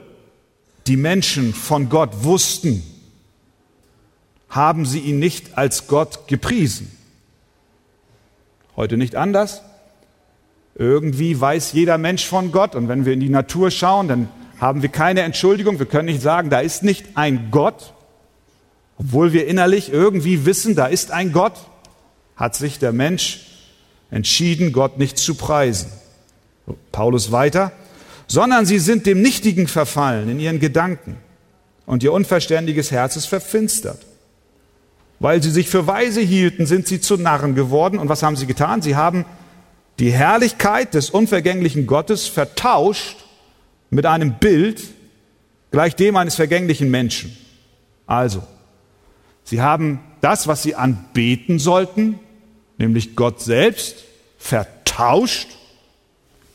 die 0.87 0.97
Menschen 0.97 1.55
von 1.55 1.89
Gott 1.89 2.25
wussten, 2.25 2.83
haben 4.49 4.87
sie 4.87 5.01
ihn 5.01 5.19
nicht 5.19 5.57
als 5.57 5.87
Gott 5.87 6.29
gepriesen. 6.29 6.91
Heute 8.77 8.97
nicht 8.97 9.17
anders. 9.17 9.63
Irgendwie 10.75 11.39
weiß 11.39 11.73
jeder 11.73 11.99
Mensch 11.99 12.27
von 12.27 12.53
Gott 12.53 12.75
und 12.75 12.89
wenn 12.89 13.05
wir 13.05 13.13
in 13.13 13.21
die 13.21 13.29
Natur 13.29 13.71
schauen, 13.71 14.09
dann 14.09 14.29
haben 14.59 14.81
wir 14.81 14.89
keine 14.89 15.23
Entschuldigung. 15.23 15.79
Wir 15.79 15.87
können 15.87 16.07
nicht 16.07 16.23
sagen, 16.23 16.49
da 16.49 16.61
ist 16.61 16.83
nicht 16.83 17.17
ein 17.17 17.49
Gott. 17.51 17.93
Obwohl 18.97 19.33
wir 19.33 19.47
innerlich 19.47 19.93
irgendwie 19.93 20.47
wissen, 20.47 20.75
da 20.75 20.87
ist 20.87 21.11
ein 21.11 21.33
Gott, 21.33 21.55
hat 22.37 22.55
sich 22.55 22.79
der 22.79 22.93
Mensch 22.93 23.47
entschieden, 24.11 24.73
Gott 24.73 24.99
nicht 24.99 25.19
zu 25.19 25.35
preisen. 25.35 25.91
Paulus 26.93 27.33
weiter, 27.33 27.73
sondern 28.27 28.65
sie 28.65 28.79
sind 28.79 29.05
dem 29.05 29.21
Nichtigen 29.21 29.67
verfallen 29.67 30.31
in 30.31 30.41
ihren 30.41 30.61
Gedanken 30.61 31.17
und 31.85 32.03
ihr 32.03 32.13
unverständiges 32.13 32.91
Herz 32.91 33.17
ist 33.17 33.27
verfinstert. 33.27 33.99
Weil 35.23 35.41
sie 35.41 35.53
sich 35.53 35.69
für 35.69 35.87
weise 35.87 36.21
hielten, 36.21 36.67
sind 36.67 36.89
sie 36.89 37.01
zu 37.01 37.17
Narren 37.17 37.55
geworden. 37.55 38.01
Und 38.01 38.09
was 38.09 38.25
haben 38.25 38.35
sie 38.35 38.47
getan? 38.47 38.83
Sie 38.83 38.97
haben 38.97 39.25
die 40.01 40.11
Herrlichkeit 40.11 40.95
des 40.95 41.11
unvergänglichen 41.11 41.87
Gottes 41.87 42.27
vertauscht 42.27 43.19
mit 43.89 44.05
einem 44.05 44.35
Bild 44.41 44.83
gleich 45.71 45.95
dem 45.95 46.17
eines 46.17 46.35
vergänglichen 46.35 46.91
Menschen. 46.91 47.37
Also, 48.05 48.43
sie 49.45 49.63
haben 49.63 50.01
das, 50.23 50.49
was 50.49 50.65
sie 50.65 50.75
anbeten 50.75 51.61
sollten, 51.61 52.19
nämlich 52.77 53.15
Gott 53.15 53.41
selbst, 53.41 53.95
vertauscht 54.39 55.51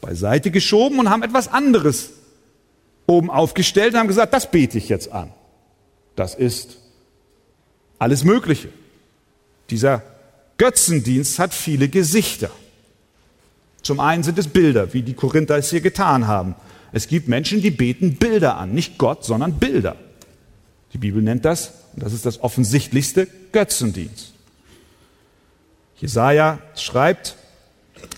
beiseite 0.02 0.52
geschoben 0.52 1.00
und 1.00 1.10
haben 1.10 1.24
etwas 1.24 1.48
anderes 1.48 2.12
oben 3.08 3.30
aufgestellt 3.30 3.94
und 3.94 4.02
haben 4.02 4.08
gesagt, 4.10 4.34
das 4.34 4.52
bete 4.52 4.78
ich 4.78 4.90
jetzt 4.90 5.10
an. 5.10 5.32
Das 6.18 6.36
ist 6.36 6.80
alles 8.00 8.24
Mögliche. 8.24 8.70
Dieser 9.70 10.04
Götzendienst 10.58 11.40
hat 11.40 11.54
viele 11.54 11.90
Gesichter. 11.90 12.50
Zum 13.82 14.00
einen 14.00 14.24
sind 14.24 14.38
es 14.38 14.48
Bilder, 14.48 14.94
wie 14.94 15.02
die 15.02 15.14
Korinther 15.14 15.58
es 15.58 15.70
hier 15.70 15.82
getan 15.82 16.28
haben. 16.28 16.56
Es 16.92 17.08
gibt 17.08 17.28
Menschen, 17.28 17.62
die 17.62 17.72
beten 17.72 18.16
Bilder 18.16 18.58
an, 18.58 18.74
nicht 18.74 18.98
Gott, 18.98 19.24
sondern 19.24 19.60
Bilder. 19.60 19.96
Die 20.94 20.98
Bibel 20.98 21.22
nennt 21.22 21.46
das, 21.46 21.72
und 21.94 22.04
das 22.04 22.14
ist 22.14 22.26
das 22.26 22.42
offensichtlichste, 22.42 23.28
Götzendienst. 23.52 24.34
Jesaja 26.00 26.60
schreibt, 26.76 27.36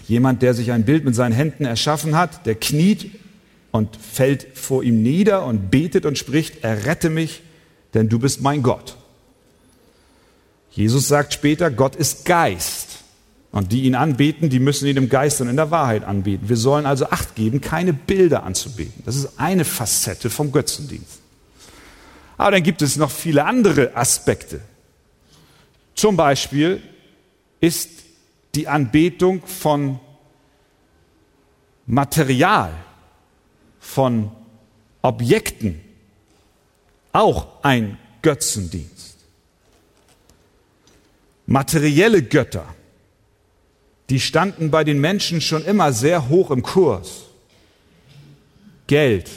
Jemand, 0.08 0.42
der 0.42 0.54
sich 0.56 0.72
ein 0.72 0.86
Bild 0.86 1.06
mit 1.06 1.14
seinen 1.14 1.34
Händen 1.34 1.66
erschaffen 1.66 2.16
hat, 2.16 2.46
der 2.46 2.56
kniet 2.56 3.12
und 3.72 3.96
fällt 3.96 4.58
vor 4.58 4.84
ihm 4.84 5.04
nieder 5.04 5.46
und 5.46 5.70
betet 5.70 6.06
und 6.06 6.18
spricht, 6.18 6.64
errette 6.64 7.12
mich, 7.12 7.44
denn 7.94 8.10
du 8.10 8.18
bist 8.18 8.42
mein 8.42 8.64
Gott. 8.64 8.98
Jesus 10.72 11.08
sagt 11.08 11.34
später, 11.34 11.72
Gott 11.72 11.96
ist 11.96 12.26
Geist. 12.26 13.00
Und 13.52 13.72
die 13.72 13.84
ihn 13.84 13.96
anbeten, 13.96 14.50
die 14.50 14.60
müssen 14.60 14.88
ihn 14.88 14.98
im 14.98 15.10
Geist 15.10 15.42
und 15.42 15.50
in 15.50 15.56
der 15.56 15.72
Wahrheit 15.72 16.04
anbeten. 16.04 16.50
Wir 16.50 16.58
sollen 16.58 16.86
also 16.86 17.10
Acht 17.10 17.36
geben, 17.36 17.62
keine 17.62 17.94
Bilder 17.94 18.44
anzubeten. 18.44 19.02
Das 19.06 19.16
ist 19.16 19.40
eine 19.40 19.66
Facette 19.66 20.30
vom 20.30 20.52
Götzendienst. 20.52 21.20
Aber 22.38 22.52
dann 22.52 22.64
gibt 22.64 22.82
es 22.84 22.96
noch 22.96 23.10
viele 23.10 23.46
andere 23.46 23.96
Aspekte. 23.96 24.62
Zum 25.96 26.16
Beispiel 26.16 26.82
ist 27.60 27.90
die 28.56 28.68
Anbetung 28.68 29.42
von 29.46 30.00
Material, 31.86 32.72
von 33.80 34.32
Objekten, 35.02 35.82
auch 37.12 37.64
ein 37.64 37.98
Götzendienst. 38.22 38.99
Materielle 41.50 42.22
Götter, 42.22 42.76
die 44.12 44.20
standen 44.20 44.70
bei 44.70 44.84
den 44.84 45.02
Menschen 45.02 45.42
schon 45.42 45.66
immer 45.66 45.92
sehr 45.94 46.30
hoch 46.30 46.52
im 46.52 46.62
Kurs. 46.62 47.24
Geld, 48.86 49.32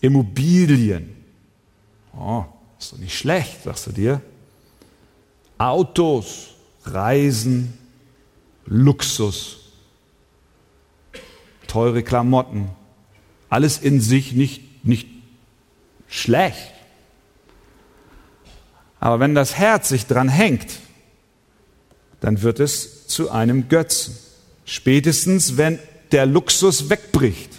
Immobilien, 0.00 1.14
oh, 2.18 2.44
ist 2.78 2.94
doch 2.94 2.98
nicht 2.98 3.14
schlecht, 3.14 3.64
sagst 3.64 3.86
du 3.86 3.92
dir. 3.92 4.22
Autos, 5.58 6.54
Reisen, 6.84 7.76
Luxus, 8.64 9.70
teure 11.66 12.02
Klamotten, 12.02 12.70
alles 13.50 13.76
in 13.76 14.00
sich 14.00 14.32
nicht, 14.32 14.82
nicht 14.82 15.08
schlecht. 16.08 16.72
Aber 19.04 19.20
wenn 19.20 19.34
das 19.34 19.56
Herz 19.58 19.90
sich 19.90 20.06
dran 20.06 20.30
hängt, 20.30 20.78
dann 22.22 22.40
wird 22.40 22.58
es 22.58 23.06
zu 23.06 23.30
einem 23.30 23.68
Götzen. 23.68 24.16
Spätestens, 24.64 25.58
wenn 25.58 25.78
der 26.10 26.24
Luxus 26.24 26.88
wegbricht 26.88 27.50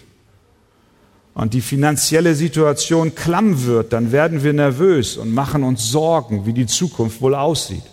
und 1.35 1.53
die 1.53 1.61
finanzielle 1.61 2.33
Situation 2.33 3.13
klamm 3.13 3.63
wird, 3.63 3.93
dann 3.93 4.11
werden 4.11 4.41
wir 4.41 4.53
nervös 4.53 5.17
und 5.17 5.35
machen 5.35 5.61
uns 5.61 5.87
Sorgen, 5.87 6.47
wie 6.47 6.53
die 6.53 6.65
Zukunft 6.65 7.21
wohl 7.21 7.35
aussieht. 7.35 7.85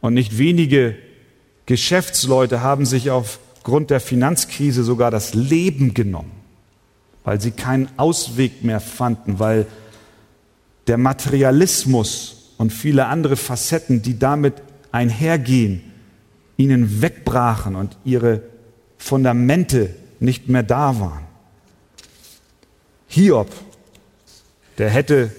Und 0.00 0.14
nicht 0.14 0.38
wenige 0.38 0.94
Geschäftsleute 1.66 2.60
haben 2.60 2.86
sich 2.86 3.10
aufgrund 3.10 3.90
der 3.90 3.98
Finanzkrise 3.98 4.84
sogar 4.84 5.10
das 5.10 5.34
Leben 5.34 5.92
genommen, 5.92 6.30
weil 7.24 7.40
sie 7.40 7.50
keinen 7.50 7.88
Ausweg 7.96 8.62
mehr 8.62 8.78
fanden, 8.78 9.40
weil 9.40 9.66
der 10.86 10.98
Materialismus 10.98 12.52
und 12.58 12.72
viele 12.72 13.06
andere 13.06 13.36
Facetten, 13.36 14.02
die 14.02 14.18
damit 14.18 14.54
einhergehen, 14.92 15.82
ihnen 16.56 17.02
wegbrachen 17.02 17.76
und 17.76 17.96
ihre 18.04 18.42
Fundamente 18.96 19.94
nicht 20.20 20.48
mehr 20.48 20.62
da 20.62 20.98
waren. 21.00 21.24
Hiob, 23.08 23.52
der 24.78 24.90
hätte 24.90 25.32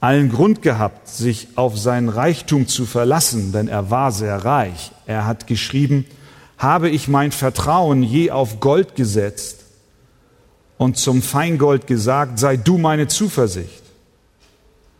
allen 0.00 0.30
Grund 0.30 0.62
gehabt, 0.62 1.08
sich 1.08 1.48
auf 1.56 1.78
seinen 1.78 2.08
Reichtum 2.08 2.68
zu 2.68 2.86
verlassen, 2.86 3.52
denn 3.52 3.68
er 3.68 3.90
war 3.90 4.12
sehr 4.12 4.44
reich. 4.44 4.92
Er 5.06 5.26
hat 5.26 5.46
geschrieben, 5.46 6.04
habe 6.56 6.88
ich 6.88 7.08
mein 7.08 7.32
Vertrauen 7.32 8.02
je 8.02 8.30
auf 8.30 8.60
Gold 8.60 8.94
gesetzt 8.94 9.64
und 10.76 10.96
zum 10.96 11.22
Feingold 11.22 11.86
gesagt, 11.86 12.38
sei 12.38 12.56
du 12.56 12.78
meine 12.78 13.08
Zuversicht. 13.08 13.82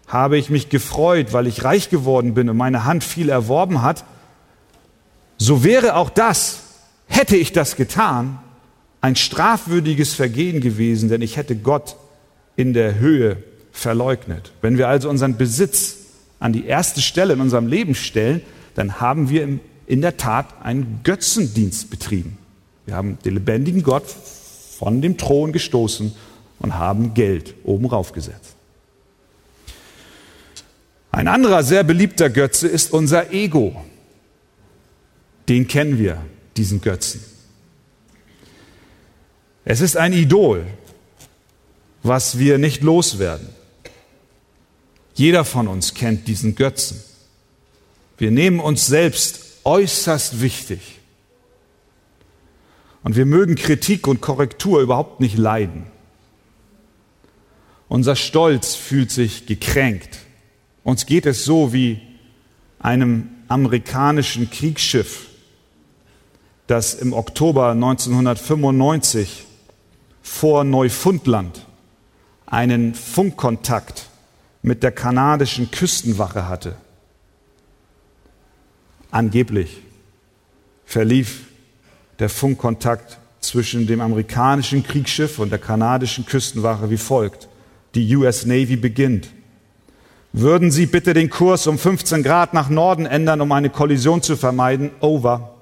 Habe 0.08 0.38
ich 0.38 0.50
mich 0.50 0.68
gefreut, 0.68 1.32
weil 1.32 1.46
ich 1.46 1.64
reich 1.64 1.90
geworden 1.90 2.34
bin 2.34 2.48
und 2.48 2.56
meine 2.56 2.84
Hand 2.84 3.04
viel 3.04 3.28
erworben 3.28 3.82
hat, 3.82 4.04
so 5.36 5.62
wäre 5.62 5.94
auch 5.94 6.10
das, 6.10 6.60
hätte 7.06 7.36
ich 7.36 7.52
das 7.52 7.76
getan, 7.76 8.38
ein 9.00 9.14
strafwürdiges 9.14 10.14
Vergehen 10.14 10.60
gewesen, 10.60 11.08
denn 11.08 11.22
ich 11.22 11.36
hätte 11.36 11.54
Gott 11.54 11.96
in 12.56 12.72
der 12.72 12.98
Höhe 12.98 13.36
verleugnet. 13.70 14.52
Wenn 14.60 14.76
wir 14.76 14.88
also 14.88 15.08
unseren 15.08 15.36
Besitz 15.36 15.96
an 16.40 16.52
die 16.52 16.66
erste 16.66 17.00
Stelle 17.00 17.34
in 17.34 17.40
unserem 17.40 17.68
Leben 17.68 17.94
stellen, 17.94 18.42
dann 18.74 19.00
haben 19.00 19.30
wir 19.30 19.60
in 19.86 20.00
der 20.02 20.16
Tat 20.16 20.46
einen 20.62 21.00
Götzendienst 21.04 21.90
betrieben. 21.90 22.36
Wir 22.86 22.96
haben 22.96 23.18
den 23.24 23.34
lebendigen 23.34 23.82
Gott 23.82 24.04
von 24.78 25.00
dem 25.00 25.16
Thron 25.16 25.52
gestoßen 25.52 26.12
und 26.58 26.74
haben 26.74 27.14
Geld 27.14 27.54
oben 27.64 27.86
raufgesetzt. 27.86 28.57
Ein 31.18 31.26
anderer 31.26 31.64
sehr 31.64 31.82
beliebter 31.82 32.30
Götze 32.30 32.68
ist 32.68 32.92
unser 32.92 33.32
Ego. 33.32 33.84
Den 35.48 35.66
kennen 35.66 35.98
wir, 35.98 36.25
diesen 36.56 36.80
Götzen. 36.80 37.20
Es 39.64 39.80
ist 39.80 39.96
ein 39.96 40.12
Idol, 40.12 40.64
was 42.04 42.38
wir 42.38 42.58
nicht 42.58 42.84
loswerden. 42.84 43.48
Jeder 45.12 45.44
von 45.44 45.66
uns 45.66 45.94
kennt 45.94 46.28
diesen 46.28 46.54
Götzen. 46.54 47.02
Wir 48.16 48.30
nehmen 48.30 48.60
uns 48.60 48.87
selbst 48.87 49.40
äußerst 49.64 50.40
wichtig. 50.40 51.00
Und 53.02 53.16
wir 53.16 53.26
mögen 53.26 53.56
Kritik 53.56 54.06
und 54.06 54.20
Korrektur 54.20 54.82
überhaupt 54.82 55.18
nicht 55.18 55.37
leiden. 55.37 55.82
Unser 57.88 58.14
Stolz 58.14 58.76
fühlt 58.76 59.10
sich 59.10 59.46
gekränkt. 59.46 60.27
Uns 60.85 61.06
geht 61.06 61.26
es 61.26 61.44
so 61.44 61.73
wie 61.73 62.00
einem 62.78 63.28
amerikanischen 63.49 64.50
Kriegsschiff, 64.50 65.26
das 66.66 66.94
im 66.94 67.12
Oktober 67.12 67.70
1995 67.70 69.44
vor 70.23 70.64
Neufundland 70.64 71.66
einen 72.47 72.94
Funkkontakt 72.94 74.06
mit 74.62 74.82
der 74.82 74.92
kanadischen 74.92 75.70
Küstenwache 75.70 76.49
hatte. 76.49 76.76
Angeblich 79.11 79.78
verlief 80.85 81.47
der 82.18 82.28
Funkkontakt 82.28 83.18
zwischen 83.40 83.87
dem 83.87 84.00
amerikanischen 84.00 84.82
Kriegsschiff 84.82 85.38
und 85.38 85.50
der 85.50 85.58
kanadischen 85.58 86.26
Küstenwache 86.26 86.90
wie 86.90 86.97
folgt. 86.97 87.49
Die 87.94 88.14
US 88.16 88.44
Navy 88.44 88.76
beginnt. 88.76 89.28
Würden 90.40 90.71
Sie 90.71 90.87
bitte 90.87 91.14
den 91.14 91.30
Kurs 91.30 91.66
um 91.66 91.80
15 91.80 92.23
Grad 92.23 92.54
nach 92.54 92.68
Norden 92.68 93.07
ändern, 93.07 93.40
um 93.40 93.50
eine 93.50 93.71
Kollision 93.71 94.23
zu 94.23 94.37
vermeiden? 94.37 94.92
Over. 95.00 95.57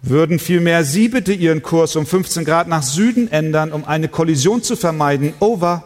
Würden 0.00 0.38
vielmehr 0.38 0.82
Sie 0.82 1.10
bitte 1.10 1.34
Ihren 1.34 1.60
Kurs 1.60 1.94
um 1.94 2.06
15 2.06 2.46
Grad 2.46 2.66
nach 2.66 2.82
Süden 2.82 3.30
ändern, 3.30 3.70
um 3.70 3.84
eine 3.84 4.08
Kollision 4.08 4.62
zu 4.62 4.76
vermeiden? 4.76 5.34
Over. 5.40 5.84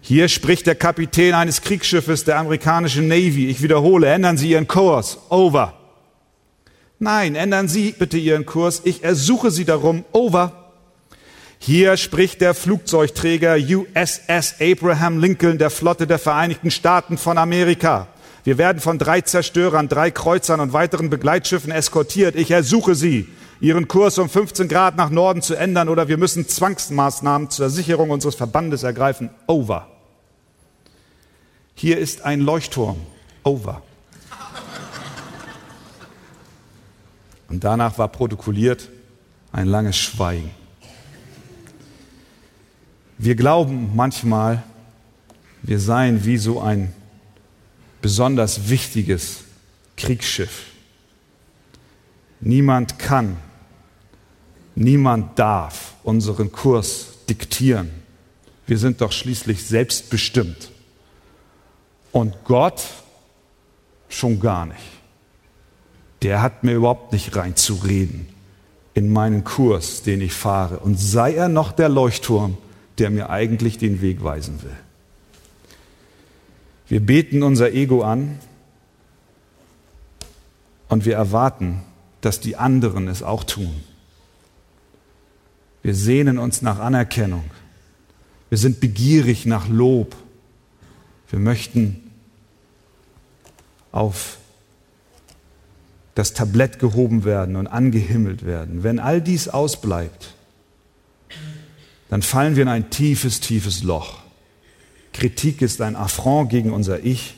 Hier 0.00 0.26
spricht 0.26 0.66
der 0.66 0.74
Kapitän 0.74 1.34
eines 1.34 1.60
Kriegsschiffes 1.60 2.24
der 2.24 2.36
amerikanischen 2.40 3.06
Navy. 3.06 3.46
Ich 3.46 3.62
wiederhole, 3.62 4.08
ändern 4.08 4.38
Sie 4.38 4.50
Ihren 4.50 4.66
Kurs. 4.66 5.18
Over. 5.28 5.74
Nein, 6.98 7.36
ändern 7.36 7.68
Sie 7.68 7.92
bitte 7.92 8.18
Ihren 8.18 8.44
Kurs. 8.44 8.82
Ich 8.82 9.04
ersuche 9.04 9.52
Sie 9.52 9.64
darum. 9.64 10.04
Over. 10.10 10.67
Hier 11.58 11.96
spricht 11.96 12.40
der 12.40 12.54
Flugzeugträger 12.54 13.56
USS 13.56 14.54
Abraham 14.60 15.18
Lincoln 15.18 15.58
der 15.58 15.70
Flotte 15.70 16.06
der 16.06 16.18
Vereinigten 16.18 16.70
Staaten 16.70 17.18
von 17.18 17.36
Amerika. 17.36 18.06
Wir 18.44 18.58
werden 18.58 18.80
von 18.80 18.98
drei 18.98 19.20
Zerstörern, 19.20 19.88
drei 19.88 20.10
Kreuzern 20.10 20.60
und 20.60 20.72
weiteren 20.72 21.10
Begleitschiffen 21.10 21.72
eskortiert. 21.72 22.36
Ich 22.36 22.50
ersuche 22.50 22.94
Sie, 22.94 23.28
Ihren 23.60 23.88
Kurs 23.88 24.18
um 24.18 24.28
15 24.28 24.68
Grad 24.68 24.96
nach 24.96 25.10
Norden 25.10 25.42
zu 25.42 25.56
ändern 25.56 25.88
oder 25.88 26.06
wir 26.06 26.16
müssen 26.16 26.48
Zwangsmaßnahmen 26.48 27.50
zur 27.50 27.70
Sicherung 27.70 28.10
unseres 28.10 28.36
Verbandes 28.36 28.84
ergreifen. 28.84 29.30
Over. 29.48 29.88
Hier 31.74 31.98
ist 31.98 32.22
ein 32.24 32.40
Leuchtturm. 32.40 32.98
Over. 33.42 33.82
Und 37.48 37.64
danach 37.64 37.98
war 37.98 38.08
protokolliert 38.08 38.88
ein 39.52 39.66
langes 39.66 39.96
Schweigen. 39.96 40.50
Wir 43.18 43.34
glauben 43.34 43.96
manchmal, 43.96 44.62
wir 45.62 45.80
seien 45.80 46.24
wie 46.24 46.38
so 46.38 46.60
ein 46.60 46.94
besonders 48.00 48.68
wichtiges 48.68 49.40
Kriegsschiff. 49.96 50.66
Niemand 52.40 53.00
kann, 53.00 53.36
niemand 54.76 55.36
darf 55.36 55.94
unseren 56.04 56.52
Kurs 56.52 57.08
diktieren. 57.28 57.90
Wir 58.68 58.78
sind 58.78 59.00
doch 59.00 59.10
schließlich 59.10 59.64
selbstbestimmt. 59.64 60.70
Und 62.12 62.34
Gott 62.44 62.84
schon 64.08 64.38
gar 64.38 64.66
nicht. 64.66 64.78
Der 66.22 66.40
hat 66.40 66.62
mir 66.62 66.74
überhaupt 66.74 67.12
nicht 67.12 67.34
reinzureden 67.34 68.28
in 68.94 69.12
meinen 69.12 69.42
Kurs, 69.42 70.02
den 70.02 70.20
ich 70.20 70.32
fahre. 70.32 70.78
Und 70.78 71.00
sei 71.00 71.34
er 71.34 71.48
noch 71.48 71.72
der 71.72 71.88
Leuchtturm, 71.88 72.56
der 72.98 73.10
mir 73.10 73.30
eigentlich 73.30 73.78
den 73.78 74.00
Weg 74.00 74.22
weisen 74.22 74.62
will. 74.62 74.76
Wir 76.88 77.00
beten 77.00 77.42
unser 77.42 77.72
Ego 77.72 78.02
an 78.02 78.38
und 80.88 81.04
wir 81.04 81.14
erwarten, 81.14 81.82
dass 82.20 82.40
die 82.40 82.56
anderen 82.56 83.08
es 83.08 83.22
auch 83.22 83.44
tun. 83.44 83.82
Wir 85.82 85.94
sehnen 85.94 86.38
uns 86.38 86.62
nach 86.62 86.78
Anerkennung. 86.78 87.44
Wir 88.48 88.58
sind 88.58 88.80
begierig 88.80 89.46
nach 89.46 89.68
Lob. 89.68 90.16
Wir 91.30 91.38
möchten 91.38 92.10
auf 93.92 94.38
das 96.14 96.32
Tablett 96.32 96.78
gehoben 96.78 97.24
werden 97.24 97.54
und 97.54 97.66
angehimmelt 97.66 98.44
werden. 98.44 98.82
Wenn 98.82 98.98
all 98.98 99.20
dies 99.20 99.48
ausbleibt, 99.48 100.34
dann 102.08 102.22
fallen 102.22 102.56
wir 102.56 102.62
in 102.62 102.68
ein 102.68 102.90
tiefes, 102.90 103.40
tiefes 103.40 103.82
Loch. 103.82 104.18
Kritik 105.12 105.62
ist 105.62 105.80
ein 105.80 105.96
Affront 105.96 106.50
gegen 106.50 106.72
unser 106.72 107.04
Ich. 107.04 107.34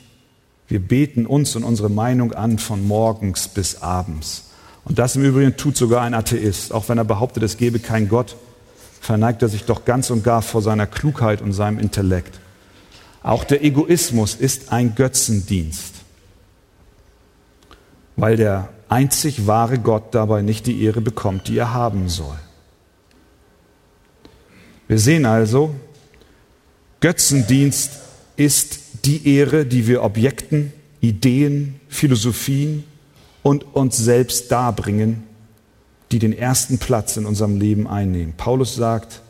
Wir 0.67 0.79
beten 0.79 1.25
uns 1.25 1.55
und 1.55 1.63
unsere 1.63 1.89
Meinung 1.89 2.33
an 2.33 2.57
von 2.57 2.87
morgens 2.87 3.47
bis 3.47 3.81
abends. 3.81 4.51
Und 4.85 4.99
das 4.99 5.15
im 5.15 5.23
Übrigen 5.23 5.57
tut 5.57 5.75
sogar 5.75 6.01
ein 6.01 6.13
Atheist. 6.13 6.73
Auch 6.73 6.87
wenn 6.89 6.97
er 6.97 7.03
behauptet, 7.03 7.43
es 7.43 7.57
gebe 7.57 7.79
keinen 7.79 8.07
Gott, 8.07 8.35
verneigt 8.99 9.41
er 9.41 9.49
sich 9.49 9.65
doch 9.65 9.83
ganz 9.83 10.09
und 10.09 10.23
gar 10.23 10.41
vor 10.41 10.61
seiner 10.61 10.87
Klugheit 10.87 11.41
und 11.41 11.53
seinem 11.53 11.79
Intellekt. 11.79 12.39
Auch 13.23 13.43
der 13.43 13.63
Egoismus 13.63 14.35
ist 14.35 14.71
ein 14.71 14.95
Götzendienst, 14.95 15.95
weil 18.15 18.37
der 18.37 18.69
einzig 18.89 19.45
wahre 19.47 19.77
Gott 19.77 20.15
dabei 20.15 20.41
nicht 20.41 20.65
die 20.65 20.83
Ehre 20.83 21.01
bekommt, 21.01 21.47
die 21.47 21.57
er 21.57 21.73
haben 21.73 22.09
soll. 22.09 22.37
Wir 24.91 24.99
sehen 24.99 25.25
also, 25.25 25.73
Götzendienst 26.99 27.91
ist 28.35 29.05
die 29.05 29.25
Ehre, 29.37 29.65
die 29.65 29.87
wir 29.87 30.03
Objekten, 30.03 30.73
Ideen, 30.99 31.79
Philosophien 31.87 32.83
und 33.41 33.63
uns 33.73 33.95
selbst 33.95 34.51
darbringen, 34.51 35.23
die 36.11 36.19
den 36.19 36.33
ersten 36.33 36.77
Platz 36.77 37.15
in 37.15 37.25
unserem 37.25 37.57
Leben 37.57 37.87
einnehmen. 37.87 38.33
Paulus 38.35 38.75
sagt, 38.75 39.21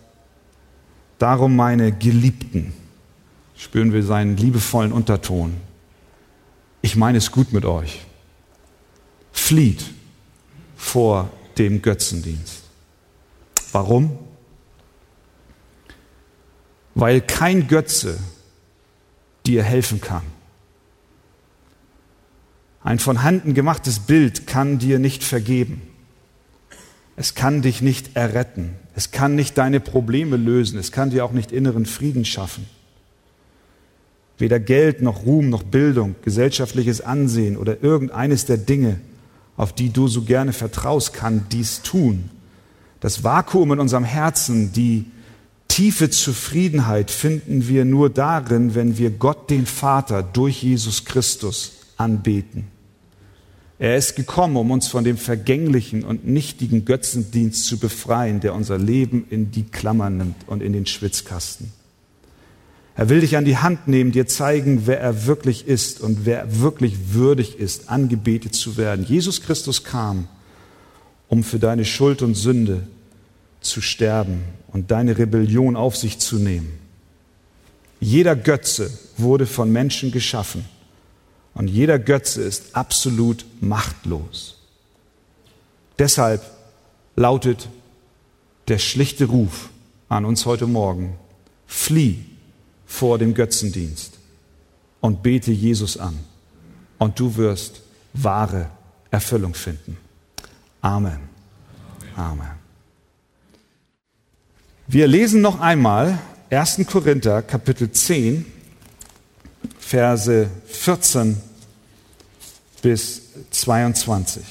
darum 1.20 1.56
meine 1.56 1.92
Geliebten, 1.92 2.74
spüren 3.56 3.94
wir 3.94 4.02
seinen 4.02 4.38
liebevollen 4.38 4.92
Unterton. 4.92 5.58
Ich 6.82 6.96
meine 6.96 7.20
es 7.20 7.32
gut 7.32 7.54
mit 7.54 7.66
euch. 7.66 8.02
Flieht 9.32 9.86
vor 10.76 11.30
dem 11.60 11.84
Götzendienst. 11.84 12.64
Warum? 13.72 14.18
Weil 16.96 17.22
kein 17.22 17.68
Götze 17.68 18.18
dir 19.46 19.64
helfen 19.64 20.02
kann. 20.02 20.24
Ein 22.84 23.00
von 23.00 23.24
Handen 23.24 23.54
gemachtes 23.54 24.00
Bild 24.00 24.48
kann 24.48 24.80
dir 24.80 25.00
nicht 25.00 25.24
vergeben. 25.24 25.82
Es 27.16 27.36
kann 27.36 27.62
dich 27.62 27.82
nicht 27.82 28.16
erretten. 28.16 28.74
Es 28.96 29.12
kann 29.12 29.36
nicht 29.36 29.58
deine 29.58 29.80
Probleme 29.80 30.38
lösen. 30.38 30.80
Es 30.80 30.92
kann 30.92 31.12
dir 31.12 31.24
auch 31.24 31.32
nicht 31.32 31.52
inneren 31.52 31.86
Frieden 31.86 32.26
schaffen. 32.26 32.66
Weder 34.38 34.60
Geld 34.60 35.04
noch 35.04 35.24
Ruhm 35.24 35.50
noch 35.50 35.62
Bildung, 35.62 36.16
gesellschaftliches 36.24 37.02
Ansehen 37.02 37.58
oder 37.58 37.84
irgendeines 37.84 38.46
der 38.46 38.58
Dinge, 38.58 39.00
auf 39.56 39.72
die 39.74 39.92
du 39.92 40.08
so 40.08 40.24
gerne 40.24 40.52
vertraust, 40.52 41.14
kann 41.14 41.46
dies 41.52 41.84
tun. 41.84 42.32
Das 43.02 43.24
Vakuum 43.24 43.74
in 43.74 43.80
unserem 43.80 44.04
Herzen, 44.04 44.74
die 44.74 45.06
tiefe 45.72 46.10
Zufriedenheit 46.10 47.10
finden 47.12 47.70
wir 47.70 47.86
nur 47.86 48.10
darin, 48.10 48.76
wenn 48.76 48.98
wir 48.98 49.10
Gott 49.10 49.50
den 49.50 49.66
Vater 49.66 50.22
durch 50.22 50.64
Jesus 50.64 51.06
Christus 51.06 51.72
anbeten. 51.96 52.68
Er 53.80 53.96
ist 53.96 54.18
gekommen, 54.18 54.58
um 54.58 54.70
uns 54.70 54.90
von 54.90 55.06
dem 55.06 55.16
vergänglichen 55.16 56.04
und 56.04 56.28
nichtigen 56.28 56.84
Götzendienst 56.84 57.66
zu 57.66 57.80
befreien, 57.80 58.42
der 58.42 58.54
unser 58.54 58.78
Leben 58.78 59.26
in 59.30 59.52
die 59.52 59.64
Klammern 59.64 60.18
nimmt 60.18 60.36
und 60.46 60.62
in 60.62 60.74
den 60.74 60.86
Schwitzkasten. 60.86 61.72
Er 62.94 63.08
will 63.08 63.22
dich 63.22 63.38
an 63.38 63.46
die 63.46 63.58
Hand 63.58 63.88
nehmen, 63.88 64.12
dir 64.12 64.28
zeigen, 64.28 64.88
wer 64.88 65.00
er 65.00 65.26
wirklich 65.26 65.68
ist 65.68 66.02
und 66.02 66.26
wer 66.26 66.60
wirklich 66.60 67.14
würdig 67.14 67.58
ist, 67.58 67.90
angebetet 67.90 68.56
zu 68.56 68.76
werden. 68.76 69.06
Jesus 69.06 69.42
Christus 69.42 69.86
kam, 69.86 70.28
um 71.30 71.46
für 71.46 71.60
deine 71.60 71.86
Schuld 71.86 72.22
und 72.22 72.36
Sünde 72.36 72.88
zu 73.62 73.82
sterben 73.82 74.44
und 74.68 74.92
deine 74.92 75.18
Rebellion 75.18 75.76
auf 75.76 75.96
sich 75.96 76.20
zu 76.20 76.38
nehmen. 76.38 76.80
Jeder 78.00 78.36
Götze 78.36 78.92
wurde 79.18 79.46
von 79.46 79.72
Menschen 79.72 80.12
geschaffen 80.12 80.66
und 81.54 81.68
jeder 81.68 82.00
Götze 82.00 82.42
ist 82.42 82.76
absolut 82.76 83.46
machtlos. 83.62 84.58
Deshalb 86.00 86.42
lautet 87.16 87.70
der 88.68 88.80
schlichte 88.80 89.26
Ruf 89.26 89.70
an 90.10 90.26
uns 90.26 90.46
heute 90.46 90.66
Morgen, 90.66 91.16
flieh 91.68 92.26
vor 92.86 93.20
dem 93.20 93.34
Götzendienst 93.34 94.14
und 95.00 95.22
bete 95.24 95.52
Jesus 95.52 95.98
an 95.98 96.18
und 96.98 97.20
du 97.20 97.36
wirst 97.36 97.82
wahre 98.14 98.70
Erfüllung 99.12 99.54
finden. 99.54 99.98
Amen. 100.82 101.20
Amen. 102.16 102.61
Wir 104.94 105.08
lesen 105.08 105.40
noch 105.40 105.62
einmal 105.62 106.20
1. 106.50 106.82
Korinther 106.86 107.42
Kapitel 107.44 107.94
10 107.94 108.46
Verse 109.80 110.50
14 110.68 111.38
bis 112.82 113.22
22. 113.52 114.44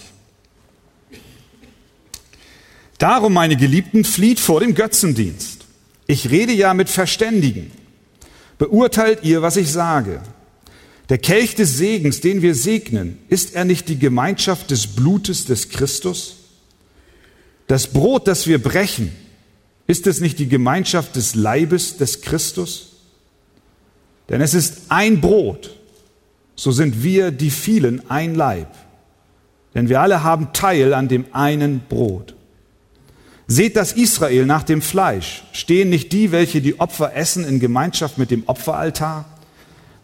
Darum, 2.97 3.35
meine 3.35 3.59
Geliebten, 3.59 4.03
flieht 4.03 4.41
vor 4.41 4.61
dem 4.61 4.75
Götzendienst. 4.75 5.67
Ich 6.07 6.31
rede 6.31 6.55
ja 6.55 6.73
mit 6.73 6.89
Verständigen. 6.89 7.71
Beurteilt 8.57 9.23
ihr, 9.23 9.43
was 9.43 9.59
ich 9.59 9.71
sage. 9.71 10.23
Der 11.11 11.19
Kelch 11.19 11.55
des 11.55 11.77
Segens, 11.77 12.23
den 12.23 12.41
wir 12.41 12.55
segnen, 12.55 13.19
ist 13.29 13.55
er 13.55 13.67
nicht 13.67 13.91
die 13.91 13.99
Gemeinschaft 13.99 14.71
des 14.71 14.87
Blutes 14.87 15.45
des 15.45 15.69
Christus? 15.69 16.37
Das 17.67 17.89
Brot, 17.89 18.27
das 18.27 18.47
wir 18.47 18.63
brechen, 18.63 19.13
ist 19.91 20.07
es 20.07 20.21
nicht 20.21 20.39
die 20.39 20.49
Gemeinschaft 20.49 21.17
des 21.17 21.35
Leibes 21.35 21.97
des 21.97 22.23
Christus? 22.23 22.93
Denn 24.29 24.41
es 24.41 24.55
ist 24.55 24.83
ein 24.89 25.21
Brot, 25.21 25.77
so 26.55 26.71
sind 26.71 27.03
wir 27.03 27.33
die 27.33 27.51
vielen 27.51 28.09
ein 28.09 28.37
Leib. 28.37 28.69
Denn 29.75 29.89
wir 29.89 30.01
alle 30.01 30.23
haben 30.23 30.53
Teil 30.53 30.95
an 30.95 31.09
dem 31.09 31.25
einen 31.33 31.81
Brot. 31.89 32.37
Seht 33.49 33.75
das 33.75 33.93
Israel 33.93 34.47
nach 34.47 34.63
dem 34.63 34.81
Fleisch. 34.81 35.43
Stehen 35.53 35.91
nicht 35.91 36.13
die, 36.13 36.31
welche 36.31 36.61
die 36.61 36.79
Opfer 36.79 37.17
essen, 37.17 37.45
in 37.45 37.59
Gemeinschaft 37.59 38.17
mit 38.17 38.31
dem 38.31 38.45
Opferaltar? 38.47 39.25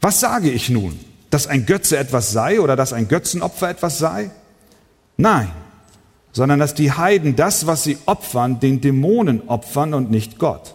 Was 0.00 0.18
sage 0.18 0.50
ich 0.50 0.68
nun? 0.68 0.98
Dass 1.30 1.46
ein 1.46 1.64
Götze 1.64 1.96
etwas 1.96 2.32
sei 2.32 2.60
oder 2.60 2.74
dass 2.74 2.92
ein 2.92 3.06
Götzenopfer 3.06 3.70
etwas 3.70 3.98
sei? 3.98 4.32
Nein, 5.16 5.52
sondern 6.36 6.58
dass 6.58 6.74
die 6.74 6.92
Heiden 6.92 7.34
das, 7.34 7.66
was 7.66 7.82
sie 7.82 7.96
opfern, 8.04 8.60
den 8.60 8.82
Dämonen 8.82 9.48
opfern 9.48 9.94
und 9.94 10.10
nicht 10.10 10.38
Gott. 10.38 10.74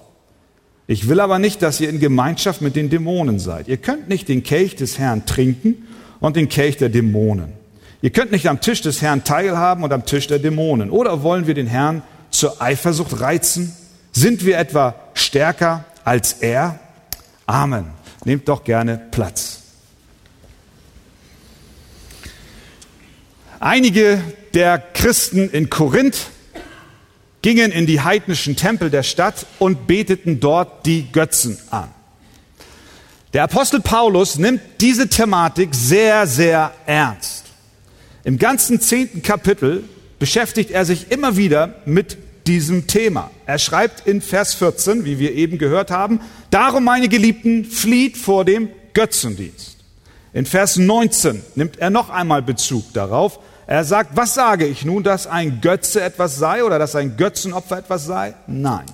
Ich 0.87 1.07
will 1.07 1.19
aber 1.19 1.37
nicht, 1.37 1.61
dass 1.61 1.79
ihr 1.79 1.87
in 1.87 1.99
Gemeinschaft 1.99 2.63
mit 2.63 2.75
den 2.75 2.89
Dämonen 2.89 3.37
seid. 3.37 3.67
Ihr 3.67 3.77
könnt 3.77 4.09
nicht 4.09 4.27
den 4.27 4.41
Kelch 4.41 4.75
des 4.75 4.97
Herrn 4.97 5.27
trinken 5.27 5.87
und 6.19 6.35
den 6.35 6.49
Kelch 6.49 6.77
der 6.77 6.89
Dämonen. 6.89 7.53
Ihr 8.01 8.09
könnt 8.09 8.31
nicht 8.31 8.49
am 8.49 8.59
Tisch 8.59 8.81
des 8.81 9.03
Herrn 9.03 9.23
teilhaben 9.23 9.83
und 9.83 9.93
am 9.93 10.03
Tisch 10.03 10.25
der 10.25 10.39
Dämonen. 10.39 10.89
Oder 10.89 11.21
wollen 11.21 11.45
wir 11.45 11.53
den 11.53 11.67
Herrn 11.67 12.01
zur 12.31 12.59
Eifersucht 12.59 13.21
reizen? 13.21 13.71
Sind 14.11 14.43
wir 14.43 14.57
etwa 14.57 14.95
stärker 15.13 15.85
als 16.03 16.33
er? 16.33 16.79
Amen. 17.45 17.85
Nehmt 18.25 18.49
doch 18.49 18.63
gerne 18.63 18.99
Platz. 19.11 19.59
Einige 23.59 24.19
der 24.53 24.79
Christen 24.79 25.49
in 25.49 25.69
Korinth 25.69 26.27
gingen 27.41 27.71
in 27.71 27.85
die 27.85 28.01
heidnischen 28.01 28.55
Tempel 28.55 28.89
der 28.89 29.03
Stadt 29.03 29.45
und 29.59 29.87
beteten 29.87 30.39
dort 30.39 30.85
die 30.85 31.11
Götzen 31.11 31.57
an. 31.69 31.89
Der 33.33 33.43
Apostel 33.43 33.79
Paulus 33.79 34.37
nimmt 34.37 34.61
diese 34.79 35.07
Thematik 35.07 35.69
sehr, 35.73 36.27
sehr 36.27 36.73
ernst. 36.85 37.45
Im 38.23 38.37
ganzen 38.37 38.79
zehnten 38.79 39.23
Kapitel 39.23 39.83
beschäftigt 40.19 40.71
er 40.71 40.85
sich 40.85 41.11
immer 41.11 41.37
wieder 41.37 41.75
mit 41.85 42.17
diesem 42.45 42.87
Thema. 42.87 43.31
Er 43.45 43.57
schreibt 43.57 44.05
in 44.05 44.21
Vers 44.21 44.53
14, 44.55 45.05
wie 45.05 45.17
wir 45.17 45.33
eben 45.33 45.57
gehört 45.57 45.89
haben, 45.89 46.19
Darum, 46.51 46.83
meine 46.83 47.07
Geliebten, 47.07 47.63
flieht 47.63 48.17
vor 48.17 48.43
dem 48.43 48.67
Götzendienst. 48.93 49.77
In 50.33 50.45
Vers 50.45 50.75
19 50.75 51.41
nimmt 51.55 51.79
er 51.79 51.89
noch 51.89 52.09
einmal 52.09 52.41
Bezug 52.41 52.93
darauf, 52.93 53.39
er 53.67 53.83
sagt, 53.83 54.17
was 54.17 54.33
sage 54.33 54.65
ich 54.65 54.85
nun, 54.85 55.03
dass 55.03 55.27
ein 55.27 55.61
Götze 55.61 56.01
etwas 56.01 56.37
sei 56.37 56.63
oder 56.63 56.79
dass 56.79 56.95
ein 56.95 57.17
Götzenopfer 57.17 57.77
etwas 57.77 58.05
sei? 58.05 58.33
Nein. 58.47 58.85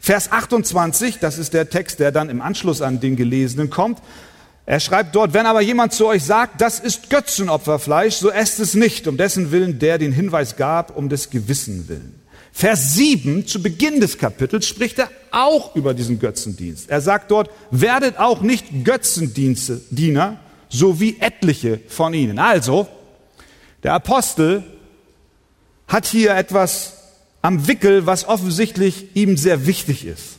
Vers 0.00 0.30
28, 0.30 1.18
das 1.18 1.38
ist 1.38 1.54
der 1.54 1.70
Text, 1.70 1.98
der 1.98 2.12
dann 2.12 2.30
im 2.30 2.40
Anschluss 2.40 2.82
an 2.82 3.00
den 3.00 3.16
Gelesenen 3.16 3.70
kommt. 3.70 3.98
Er 4.66 4.80
schreibt 4.80 5.14
dort, 5.16 5.32
wenn 5.32 5.46
aber 5.46 5.62
jemand 5.62 5.94
zu 5.94 6.06
euch 6.06 6.24
sagt, 6.24 6.60
das 6.60 6.78
ist 6.78 7.10
Götzenopferfleisch, 7.10 8.16
so 8.16 8.30
esst 8.30 8.60
es 8.60 8.74
nicht, 8.74 9.08
um 9.08 9.16
dessen 9.16 9.50
Willen 9.50 9.78
der 9.78 9.98
den 9.98 10.12
Hinweis 10.12 10.56
gab, 10.56 10.96
um 10.96 11.08
des 11.08 11.30
Gewissen 11.30 11.88
willen. 11.88 12.20
Vers 12.52 12.94
7, 12.94 13.46
zu 13.46 13.62
Beginn 13.62 14.00
des 14.00 14.18
Kapitels, 14.18 14.66
spricht 14.66 14.98
er 14.98 15.08
auch 15.30 15.74
über 15.74 15.94
diesen 15.94 16.18
Götzendienst. 16.18 16.90
Er 16.90 17.00
sagt 17.00 17.30
dort, 17.30 17.50
werdet 17.70 18.18
auch 18.18 18.42
nicht 18.42 18.84
Götzendiener, 18.84 20.38
so 20.68 21.00
wie 21.00 21.18
etliche 21.20 21.80
von 21.88 22.12
ihnen. 22.14 22.38
Also, 22.38 22.88
der 23.82 23.94
Apostel 23.94 24.64
hat 25.86 26.06
hier 26.06 26.34
etwas 26.34 26.94
am 27.42 27.66
Wickel, 27.66 28.06
was 28.06 28.26
offensichtlich 28.26 29.16
ihm 29.16 29.36
sehr 29.36 29.66
wichtig 29.66 30.04
ist. 30.04 30.38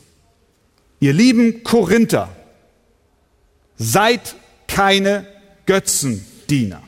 Ihr 1.00 1.12
lieben 1.12 1.64
Korinther, 1.64 2.28
seid 3.76 4.36
keine 4.68 5.26
Götzendiener. 5.66 6.82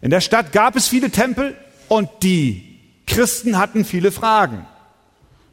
In 0.00 0.10
der 0.10 0.20
Stadt 0.20 0.52
gab 0.52 0.76
es 0.76 0.88
viele 0.88 1.10
Tempel 1.10 1.54
und 1.88 2.08
die 2.22 2.80
Christen 3.06 3.58
hatten 3.58 3.84
viele 3.84 4.10
Fragen. 4.10 4.66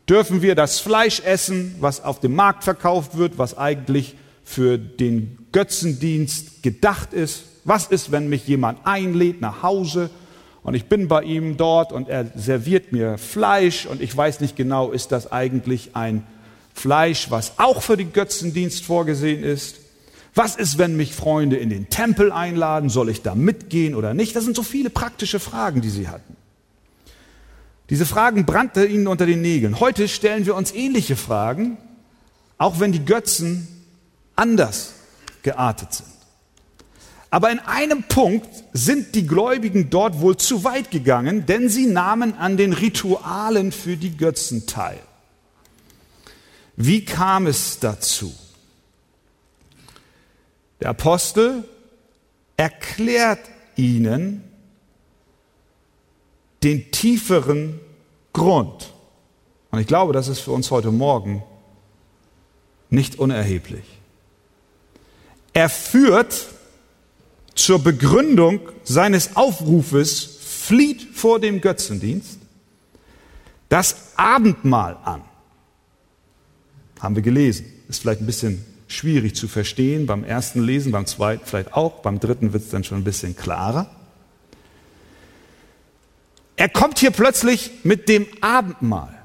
Dürfen 0.07 0.41
wir 0.41 0.55
das 0.55 0.79
Fleisch 0.79 1.21
essen, 1.21 1.75
was 1.79 2.03
auf 2.03 2.19
dem 2.19 2.33
Markt 2.35 2.63
verkauft 2.63 3.17
wird, 3.17 3.37
was 3.37 3.57
eigentlich 3.57 4.15
für 4.43 4.77
den 4.77 5.47
Götzendienst 5.51 6.63
gedacht 6.63 7.13
ist? 7.13 7.43
Was 7.63 7.87
ist, 7.87 8.11
wenn 8.11 8.29
mich 8.29 8.47
jemand 8.47 8.79
einlädt 8.85 9.41
nach 9.41 9.61
Hause 9.61 10.09
und 10.63 10.73
ich 10.73 10.85
bin 10.85 11.07
bei 11.07 11.23
ihm 11.23 11.57
dort 11.57 11.91
und 11.91 12.09
er 12.09 12.31
serviert 12.35 12.91
mir 12.91 13.17
Fleisch 13.17 13.85
und 13.85 14.01
ich 14.01 14.15
weiß 14.15 14.41
nicht 14.41 14.55
genau, 14.55 14.91
ist 14.91 15.11
das 15.11 15.31
eigentlich 15.31 15.95
ein 15.95 16.23
Fleisch, 16.73 17.29
was 17.29 17.53
auch 17.57 17.81
für 17.81 17.97
den 17.97 18.13
Götzendienst 18.13 18.83
vorgesehen 18.85 19.43
ist? 19.43 19.77
Was 20.33 20.55
ist, 20.55 20.77
wenn 20.77 20.95
mich 20.95 21.13
Freunde 21.13 21.57
in 21.57 21.69
den 21.69 21.89
Tempel 21.89 22.31
einladen? 22.31 22.89
Soll 22.89 23.09
ich 23.09 23.21
da 23.21 23.35
mitgehen 23.35 23.95
oder 23.95 24.13
nicht? 24.13 24.35
Das 24.35 24.45
sind 24.45 24.55
so 24.55 24.63
viele 24.63 24.89
praktische 24.89 25.39
Fragen, 25.39 25.81
die 25.81 25.89
sie 25.89 26.07
hatten. 26.07 26.37
Diese 27.89 28.05
Fragen 28.05 28.45
brannten 28.45 28.89
ihnen 28.89 29.07
unter 29.07 29.25
den 29.25 29.41
Nägeln. 29.41 29.81
Heute 29.81 30.07
stellen 30.07 30.45
wir 30.45 30.55
uns 30.55 30.71
ähnliche 30.73 31.17
Fragen, 31.17 31.77
auch 32.57 32.79
wenn 32.79 32.93
die 32.93 33.03
Götzen 33.03 33.67
anders 34.37 34.93
geartet 35.43 35.93
sind. 35.93 36.20
Aber 37.33 37.49
in 37.49 37.59
einem 37.59 38.03
Punkt 38.03 38.49
sind 38.73 39.15
die 39.15 39.25
Gläubigen 39.25 39.89
dort 39.89 40.19
wohl 40.19 40.35
zu 40.35 40.65
weit 40.65 40.91
gegangen, 40.91 41.45
denn 41.45 41.69
sie 41.69 41.87
nahmen 41.87 42.33
an 42.37 42.57
den 42.57 42.73
Ritualen 42.73 43.71
für 43.71 43.95
die 43.95 44.17
Götzen 44.17 44.67
teil. 44.67 44.99
Wie 46.75 47.05
kam 47.05 47.47
es 47.47 47.79
dazu? 47.79 48.33
Der 50.81 50.89
Apostel 50.89 51.63
erklärt 52.57 53.39
ihnen 53.77 54.43
den 56.63 56.91
tieferen 56.91 57.79
Grund. 58.33 58.91
Und 59.71 59.79
ich 59.79 59.87
glaube, 59.87 60.11
das 60.11 60.27
ist 60.27 60.41
für 60.41 60.51
uns 60.51 60.69
heute 60.69 60.91
Morgen 60.91 61.43
nicht 62.89 63.19
unerheblich. 63.19 63.85
Er 65.53 65.69
führt 65.69 66.47
zur 67.55 67.83
Begründung 67.83 68.59
seines 68.83 69.35
Aufrufes, 69.35 70.37
flieht 70.41 71.15
vor 71.15 71.39
dem 71.39 71.61
Götzendienst, 71.61 72.39
das 73.69 73.95
Abendmahl 74.15 74.97
an. 75.03 75.21
Haben 76.99 77.15
wir 77.15 77.23
gelesen. 77.23 77.65
Ist 77.89 78.01
vielleicht 78.01 78.21
ein 78.21 78.25
bisschen 78.25 78.65
schwierig 78.87 79.35
zu 79.35 79.47
verstehen 79.47 80.05
beim 80.05 80.23
ersten 80.23 80.61
Lesen, 80.61 80.91
beim 80.91 81.05
zweiten 81.05 81.45
vielleicht 81.45 81.73
auch, 81.73 82.01
beim 82.01 82.19
dritten 82.19 82.53
wird 82.53 82.63
es 82.63 82.69
dann 82.69 82.83
schon 82.83 82.99
ein 82.99 83.03
bisschen 83.03 83.35
klarer. 83.35 83.89
Er 86.57 86.69
kommt 86.69 86.99
hier 86.99 87.11
plötzlich 87.11 87.71
mit 87.83 88.07
dem 88.07 88.27
Abendmahl. 88.41 89.17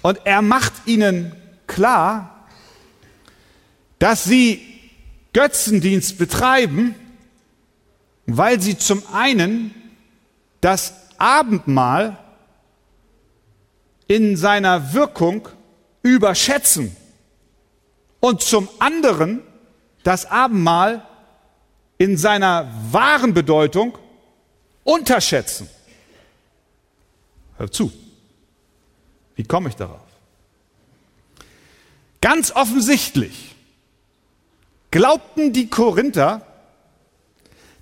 Und 0.00 0.20
er 0.24 0.40
macht 0.40 0.72
ihnen 0.86 1.34
klar, 1.66 2.46
dass 3.98 4.24
sie 4.24 4.77
Götzendienst 5.32 6.18
betreiben, 6.18 6.94
weil 8.26 8.60
sie 8.60 8.76
zum 8.76 9.02
einen 9.12 9.74
das 10.60 10.94
Abendmahl 11.18 12.18
in 14.06 14.36
seiner 14.36 14.92
Wirkung 14.94 15.48
überschätzen 16.02 16.96
und 18.20 18.42
zum 18.42 18.68
anderen 18.78 19.42
das 20.02 20.26
Abendmahl 20.26 21.06
in 21.98 22.16
seiner 22.16 22.72
wahren 22.90 23.34
Bedeutung 23.34 23.98
unterschätzen. 24.84 25.68
Hör 27.56 27.70
zu. 27.70 27.92
Wie 29.34 29.44
komme 29.44 29.68
ich 29.68 29.76
darauf? 29.76 30.00
Ganz 32.20 32.50
offensichtlich 32.52 33.54
glaubten 34.90 35.52
die 35.52 35.68
Korinther, 35.68 36.42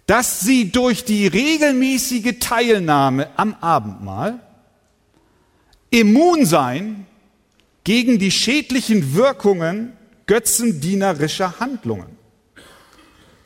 dass 0.07 0.41
sie 0.41 0.71
durch 0.71 1.05
die 1.05 1.27
regelmäßige 1.27 2.39
Teilnahme 2.39 3.29
am 3.37 3.55
Abendmahl 3.61 4.41
immun 5.91 6.47
seien 6.47 7.07
gegen 7.85 8.19
die 8.19 8.31
schädlichen 8.31 9.15
Wirkungen 9.15 9.93
götzendienerischer 10.27 11.61
Handlungen. 11.61 12.17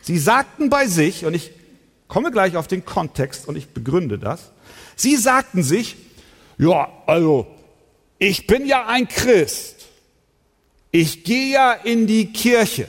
Sie 0.02 0.18
sagten 0.18 0.70
bei 0.70 0.86
sich, 0.86 1.24
und 1.24 1.34
ich 1.34 1.52
komme 2.08 2.30
gleich 2.30 2.56
auf 2.56 2.66
den 2.66 2.84
Kontext 2.84 3.46
und 3.48 3.56
ich 3.56 3.68
begründe 3.68 4.18
das, 4.18 4.52
sie 4.96 5.16
sagten 5.16 5.62
sich, 5.62 5.96
ja, 6.58 6.90
also, 7.06 7.46
ich 8.18 8.46
bin 8.46 8.66
ja 8.66 8.86
ein 8.86 9.08
Christ. 9.08 9.86
Ich 10.90 11.24
gehe 11.24 11.52
ja 11.52 11.72
in 11.72 12.06
die 12.06 12.32
Kirche. 12.32 12.88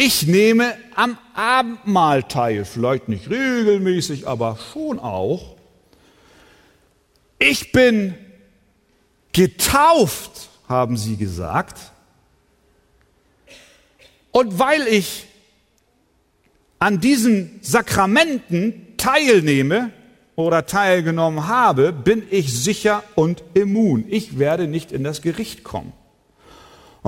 Ich 0.00 0.28
nehme 0.28 0.76
am 0.94 1.18
Abendmahl 1.34 2.22
teil, 2.22 2.64
vielleicht 2.64 3.08
nicht 3.08 3.28
regelmäßig, 3.28 4.28
aber 4.28 4.56
schon 4.72 5.00
auch. 5.00 5.56
Ich 7.40 7.72
bin 7.72 8.14
getauft, 9.32 10.50
haben 10.68 10.96
sie 10.96 11.16
gesagt. 11.16 11.90
Und 14.30 14.60
weil 14.60 14.86
ich 14.86 15.26
an 16.78 17.00
diesen 17.00 17.58
Sakramenten 17.60 18.96
teilnehme 18.98 19.90
oder 20.36 20.64
teilgenommen 20.64 21.48
habe, 21.48 21.92
bin 21.92 22.22
ich 22.30 22.54
sicher 22.54 23.02
und 23.16 23.42
immun. 23.54 24.04
Ich 24.08 24.38
werde 24.38 24.68
nicht 24.68 24.92
in 24.92 25.02
das 25.02 25.22
Gericht 25.22 25.64
kommen. 25.64 25.92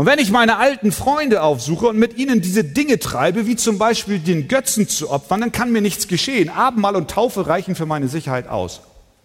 Und 0.00 0.06
wenn 0.06 0.18
ich 0.18 0.30
meine 0.30 0.56
alten 0.56 0.92
Freunde 0.92 1.42
aufsuche 1.42 1.88
und 1.88 1.98
mit 1.98 2.16
ihnen 2.16 2.40
diese 2.40 2.64
Dinge 2.64 2.98
treibe, 2.98 3.46
wie 3.46 3.54
zum 3.54 3.76
Beispiel 3.76 4.18
den 4.18 4.48
Götzen 4.48 4.88
zu 4.88 5.10
opfern, 5.10 5.42
dann 5.42 5.52
kann 5.52 5.72
mir 5.72 5.82
nichts 5.82 6.08
geschehen. 6.08 6.48
Abendmahl 6.48 6.96
und 6.96 7.10
Taufe 7.10 7.46
reichen 7.46 7.74
für 7.74 7.84
meine 7.84 8.08
Sicherheit 8.08 8.48
aus. 8.48 8.80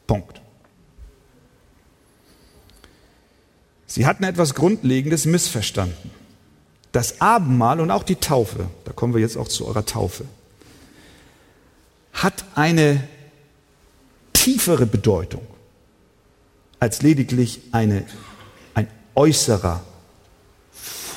Punkt. 0.05 0.41
Sie 3.87 4.05
hatten 4.05 4.25
etwas 4.25 4.53
Grundlegendes 4.53 5.25
missverstanden. 5.25 6.11
Das 6.91 7.21
Abendmahl 7.21 7.79
und 7.79 7.89
auch 7.89 8.03
die 8.03 8.17
Taufe, 8.17 8.67
da 8.83 8.91
kommen 8.91 9.13
wir 9.13 9.21
jetzt 9.21 9.37
auch 9.37 9.47
zu 9.47 9.65
eurer 9.65 9.85
Taufe, 9.85 10.25
hat 12.11 12.43
eine 12.53 13.01
tiefere 14.33 14.85
Bedeutung 14.85 15.47
als 16.81 17.01
lediglich 17.01 17.61
eine, 17.71 18.03
ein 18.73 18.89
äußerer 19.15 19.81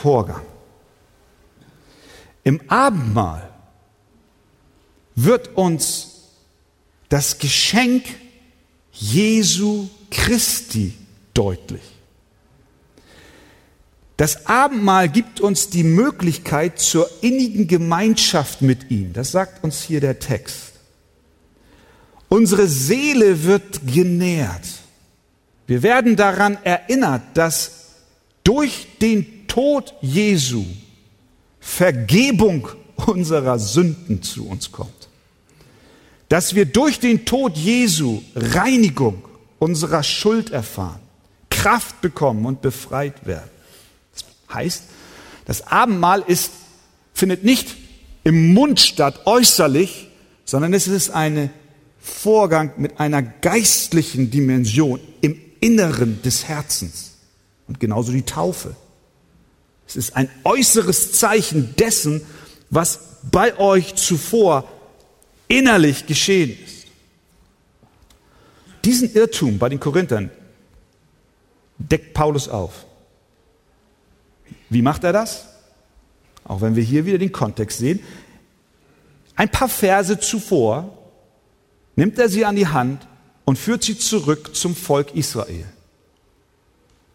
Vorgang. 0.03 0.43
Im 2.45 2.61
Abendmahl 2.69 3.49
wird 5.15 5.57
uns 5.57 6.23
das 7.09 7.39
Geschenk 7.39 8.05
Jesu 8.93 9.89
Christi 10.11 10.95
deutlich. 11.35 11.83
Das 14.17 14.47
Abendmahl 14.47 15.09
gibt 15.09 15.41
uns 15.41 15.69
die 15.71 15.85
Möglichkeit 15.85 16.79
zur 16.79 17.09
innigen 17.21 17.69
Gemeinschaft 17.69 18.63
mit 18.63 18.91
ihm. 18.91 19.13
Das 19.13 19.33
sagt 19.33 19.63
uns 19.63 19.83
hier 19.83 20.01
der 20.01 20.19
Text. 20.19 20.73
Unsere 22.29 22.67
Seele 22.67 23.45
wird 23.45 23.81
genährt. 23.87 24.67
Wir 25.67 25.83
werden 25.83 26.17
daran 26.17 26.59
erinnert, 26.65 27.23
dass 27.35 27.91
durch 28.43 28.89
den 29.01 29.38
Tod 29.59 29.93
Jesu 30.01 30.65
Vergebung 31.59 32.69
unserer 32.95 33.59
Sünden 33.59 34.23
zu 34.23 34.47
uns 34.47 34.71
kommt. 34.71 35.09
Dass 36.29 36.55
wir 36.55 36.65
durch 36.65 37.01
den 37.01 37.25
Tod 37.25 37.57
Jesu 37.57 38.23
Reinigung 38.37 39.25
unserer 39.59 40.05
Schuld 40.05 40.51
erfahren, 40.51 41.01
Kraft 41.51 42.01
bekommen 42.03 42.47
und 42.47 42.63
befreit 42.63 43.27
werden. 43.27 43.51
Heißt, 44.55 44.85
das 45.45 45.67
Abendmahl 45.67 46.23
ist, 46.25 46.53
findet 47.13 47.43
nicht 47.43 47.75
im 48.23 48.55
Mund 48.55 48.79
statt, 48.79 49.23
äußerlich, 49.25 50.07
sondern 50.45 50.73
es 50.73 50.87
ist 50.87 51.11
ein 51.11 51.51
Vorgang 51.99 52.75
mit 52.77 53.01
einer 53.01 53.23
geistlichen 53.23 54.31
Dimension 54.31 55.01
im 55.21 55.37
Inneren 55.59 56.23
des 56.23 56.45
Herzens. 56.45 57.15
Und 57.67 57.81
genauso 57.81 58.13
die 58.13 58.23
Taufe. 58.23 58.77
Es 59.89 59.97
ist 59.97 60.17
ein 60.17 60.29
äußeres 60.45 61.13
Zeichen 61.13 61.75
dessen, 61.77 62.21
was 62.71 63.01
bei 63.23 63.59
euch 63.59 63.95
zuvor 63.95 64.69
innerlich 65.49 66.07
geschehen 66.07 66.57
ist. 66.65 66.87
Diesen 68.85 69.13
Irrtum 69.15 69.59
bei 69.59 69.71
den 69.71 69.81
Korinthern 69.81 70.31
deckt 71.79 72.13
Paulus 72.13 72.49
auf. 72.49 72.85
Wie 74.69 74.83
macht 74.83 75.05
er 75.05 75.15
das? 75.15 75.47
Auch 76.45 76.61
wenn 76.61 76.77
wir 76.77 76.83
hier 76.83 77.07
wieder 77.07 77.19
den 77.19 77.33
Kontext 77.33 77.79
sehen. 77.79 78.01
Ein 79.37 79.51
paar 79.51 79.69
Verse 79.69 80.19
zuvor 80.21 80.99
nimmt 81.97 82.19
er 82.19 82.29
sie 82.29 82.45
an 82.45 82.57
die 82.57 82.67
Hand 82.67 83.07
und 83.45 83.59
führt 83.59 83.85
sie 83.85 83.99
zurück 83.99 84.55
zum 84.55 84.77
Volk 84.77 85.15
Israel, 85.15 85.65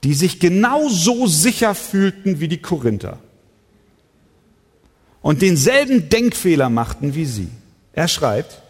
die 0.03 0.13
sich 0.13 0.39
genauso 0.39 1.27
sicher 1.27 1.75
fühlten 1.75 2.39
wie 2.39 2.47
die 2.47 2.61
Korinther 2.61 3.19
und 5.21 5.41
denselben 5.41 6.09
Denkfehler 6.09 6.69
machten 6.69 7.15
wie 7.15 7.25
sie. 7.25 7.47
Er 7.93 8.07
schreibt, 8.07 8.61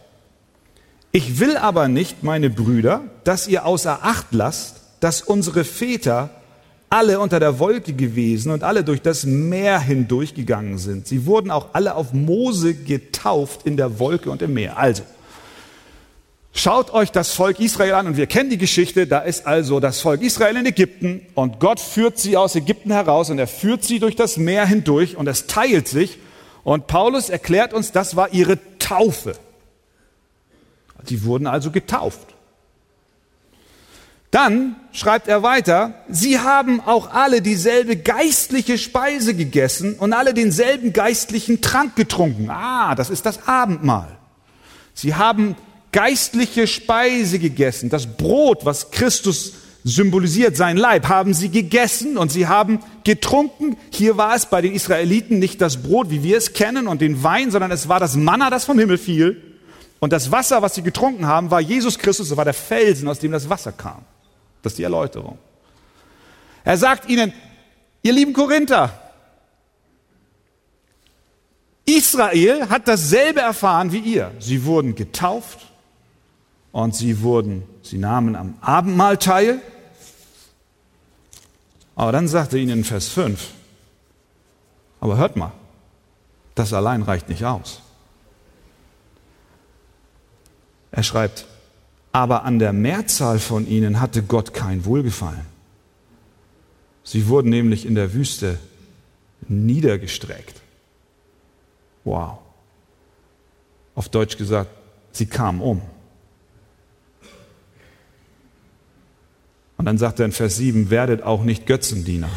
ich 1.12 1.40
will 1.40 1.58
aber 1.58 1.88
nicht, 1.90 2.24
meine 2.24 2.50
Brüder, 2.50 3.02
dass 3.24 3.48
ihr 3.48 3.66
außer 3.66 4.00
Acht 4.04 4.28
lasst, 4.32 4.82
dass 5.00 5.22
unsere 5.22 5.64
Väter 5.64 6.30
alle 6.90 7.20
unter 7.20 7.40
der 7.40 7.58
Wolke 7.58 7.94
gewesen 7.94 8.52
und 8.52 8.64
alle 8.64 8.84
durch 8.84 9.02
das 9.02 9.26
Meer 9.26 9.80
hindurchgegangen 9.80 10.78
sind. 10.78 11.08
Sie 11.08 11.26
wurden 11.26 11.50
auch 11.50 11.70
alle 11.74 11.96
auf 11.96 12.14
Mose 12.14 12.76
getauft 12.76 13.66
in 13.66 13.78
der 13.78 13.98
Wolke 13.98 14.30
und 14.30 14.44
im 14.44 14.54
Meer. 14.54 14.78
Also, 14.78 15.02
schaut 16.54 16.94
euch 16.94 17.12
das 17.12 17.32
Volk 17.34 17.60
Israel 17.60 17.96
an 17.96 18.08
und 18.08 18.18
wir 18.18 18.28
kennen 18.28 18.50
die 18.50 18.58
Geschichte. 18.58 19.08
Da 19.08 19.20
ist 19.20 19.46
also 19.46 19.80
das 19.80 20.00
Volk 20.00 20.22
Israel 20.22 20.58
in 20.58 20.66
Ägypten 20.66 21.26
und 21.34 21.60
Gott 21.60 21.80
führt 21.80 22.18
sie 22.18 22.38
aus 22.38 22.56
Ägypten 22.56 22.92
heraus 22.92 23.30
und 23.30 23.40
er 23.40 23.48
führt 23.48 23.84
sie 23.84 24.00
durch 24.00 24.16
das 24.16 24.38
Meer 24.38 24.66
hindurch 24.66 25.18
und 25.18 25.28
es 25.28 25.48
teilt 25.48 25.88
sich. 25.88 26.20
Und 26.64 26.88
Paulus 26.88 27.30
erklärt 27.30 27.74
uns, 27.74 27.92
das 27.92 28.16
war 28.16 28.34
ihre 28.34 28.58
Taufe. 28.80 29.36
Sie 31.06 31.26
wurden 31.26 31.48
also 31.48 31.72
getauft. 31.72 32.34
Dann 34.32 34.78
schreibt 34.94 35.28
er 35.28 35.44
weiter, 35.44 35.94
sie 36.10 36.40
haben 36.40 36.82
auch 36.82 37.12
alle 37.12 37.42
dieselbe 37.42 37.98
geistliche 37.98 38.80
Speise 38.80 39.36
gegessen 39.36 39.94
und 39.94 40.12
alle 40.14 40.34
denselben 40.34 40.92
geistlichen 40.92 41.62
Trank 41.62 41.96
getrunken. 41.96 42.50
Ah, 42.50 42.96
das 42.96 43.12
ist 43.12 43.28
das 43.28 43.48
Abendmahl. 43.48 44.18
Sie 44.96 45.14
haben 45.14 45.56
geistliche 45.94 46.68
Speise 46.68 47.40
gegessen, 47.40 47.90
das 47.90 48.18
Brot, 48.18 48.66
was 48.66 48.92
Christus 48.92 49.54
symbolisiert 49.86 50.58
sein 50.58 50.76
Leib, 50.76 51.08
haben 51.08 51.34
sie 51.34 51.50
gegessen 51.50 52.18
und 52.18 52.32
sie 52.32 52.48
haben 52.48 52.80
getrunken. 53.04 53.78
Hier 53.92 54.18
war 54.18 54.36
es 54.36 54.46
bei 54.48 54.62
den 54.62 54.74
Israeliten 54.74 55.40
nicht 55.40 55.62
das 55.62 55.82
Brot, 55.84 56.10
wie 56.10 56.24
wir 56.24 56.38
es 56.38 56.54
kennen, 56.54 56.88
und 56.88 57.02
den 57.02 57.24
Wein, 57.24 57.52
sondern 57.52 57.72
es 57.72 57.88
war 57.88 58.00
das 58.00 58.16
Manna, 58.16 58.50
das 58.50 58.66
vom 58.66 58.80
Himmel 58.80 58.98
fiel. 58.98 59.42
Und 60.00 60.12
das 60.12 60.32
Wasser, 60.32 60.62
was 60.62 60.76
sie 60.76 60.82
getrunken 60.82 61.28
haben, 61.28 61.50
war 61.52 61.62
Jesus 61.62 61.98
Christus, 61.98 62.32
es 62.32 62.38
war 62.38 62.46
der 62.46 62.54
Felsen, 62.54 63.08
aus 63.08 63.20
dem 63.20 63.32
das 63.32 63.50
Wasser 63.50 63.72
kam. 63.72 64.04
Das 64.62 64.74
ist 64.74 64.78
die 64.78 64.84
Erläuterung. 64.84 65.38
Er 66.66 66.78
sagt 66.78 67.10
ihnen, 67.10 67.34
ihr 68.02 68.14
lieben 68.14 68.34
Korinther, 68.34 69.00
Israel 71.86 72.70
hat 72.70 72.88
dasselbe 72.88 73.42
erfahren 73.42 73.92
wie 73.92 74.00
ihr. 74.00 74.32
Sie 74.40 74.64
wurden 74.64 74.96
getauft 74.96 75.60
und 76.74 76.94
sie 76.94 77.22
wurden, 77.22 77.64
sie 77.84 77.98
nahmen 77.98 78.36
am 78.36 78.56
Abendmahl 78.60 79.18
teil 79.18 79.62
aber 81.96 82.12
dann 82.12 82.28
sagt 82.28 82.54
er 82.54 82.60
ihnen 82.60 82.84
Vers 82.84 83.08
5, 83.10 83.52
aber 85.00 85.18
hört 85.18 85.36
mal, 85.36 85.52
das 86.56 86.74
allein 86.74 87.02
reicht 87.02 87.30
nicht 87.30 87.46
aus. 87.46 87.82
Er 90.92 91.04
schreibt, 91.04 91.46
aber 92.12 92.44
an 92.44 92.60
der 92.60 92.74
Mehrzahl 92.74 93.40
von 93.40 93.68
ihnen 93.68 94.00
hatte 94.00 94.24
Gott 94.24 94.54
kein 94.54 94.86
Wohlgefallen. 94.86 95.46
Sie 97.04 97.28
wurden 97.28 97.50
nämlich 97.50 97.86
in 97.86 97.96
der 97.96 98.14
Wüste 98.14 98.60
niedergestreckt. 99.48 100.62
Wow. 102.04 102.40
Auf 103.96 104.10
Deutsch 104.10 104.38
gesagt, 104.38 104.70
sie 105.12 105.26
kamen 105.26 105.62
um. 105.62 105.82
Und 109.78 109.86
dann 109.86 109.98
sagt 109.98 110.20
er 110.20 110.26
in 110.26 110.32
Vers 110.32 110.58
7, 110.58 110.90
werdet 110.90 111.24
auch 111.24 111.44
nicht 111.44 111.66
Götzendiener. 111.66 112.30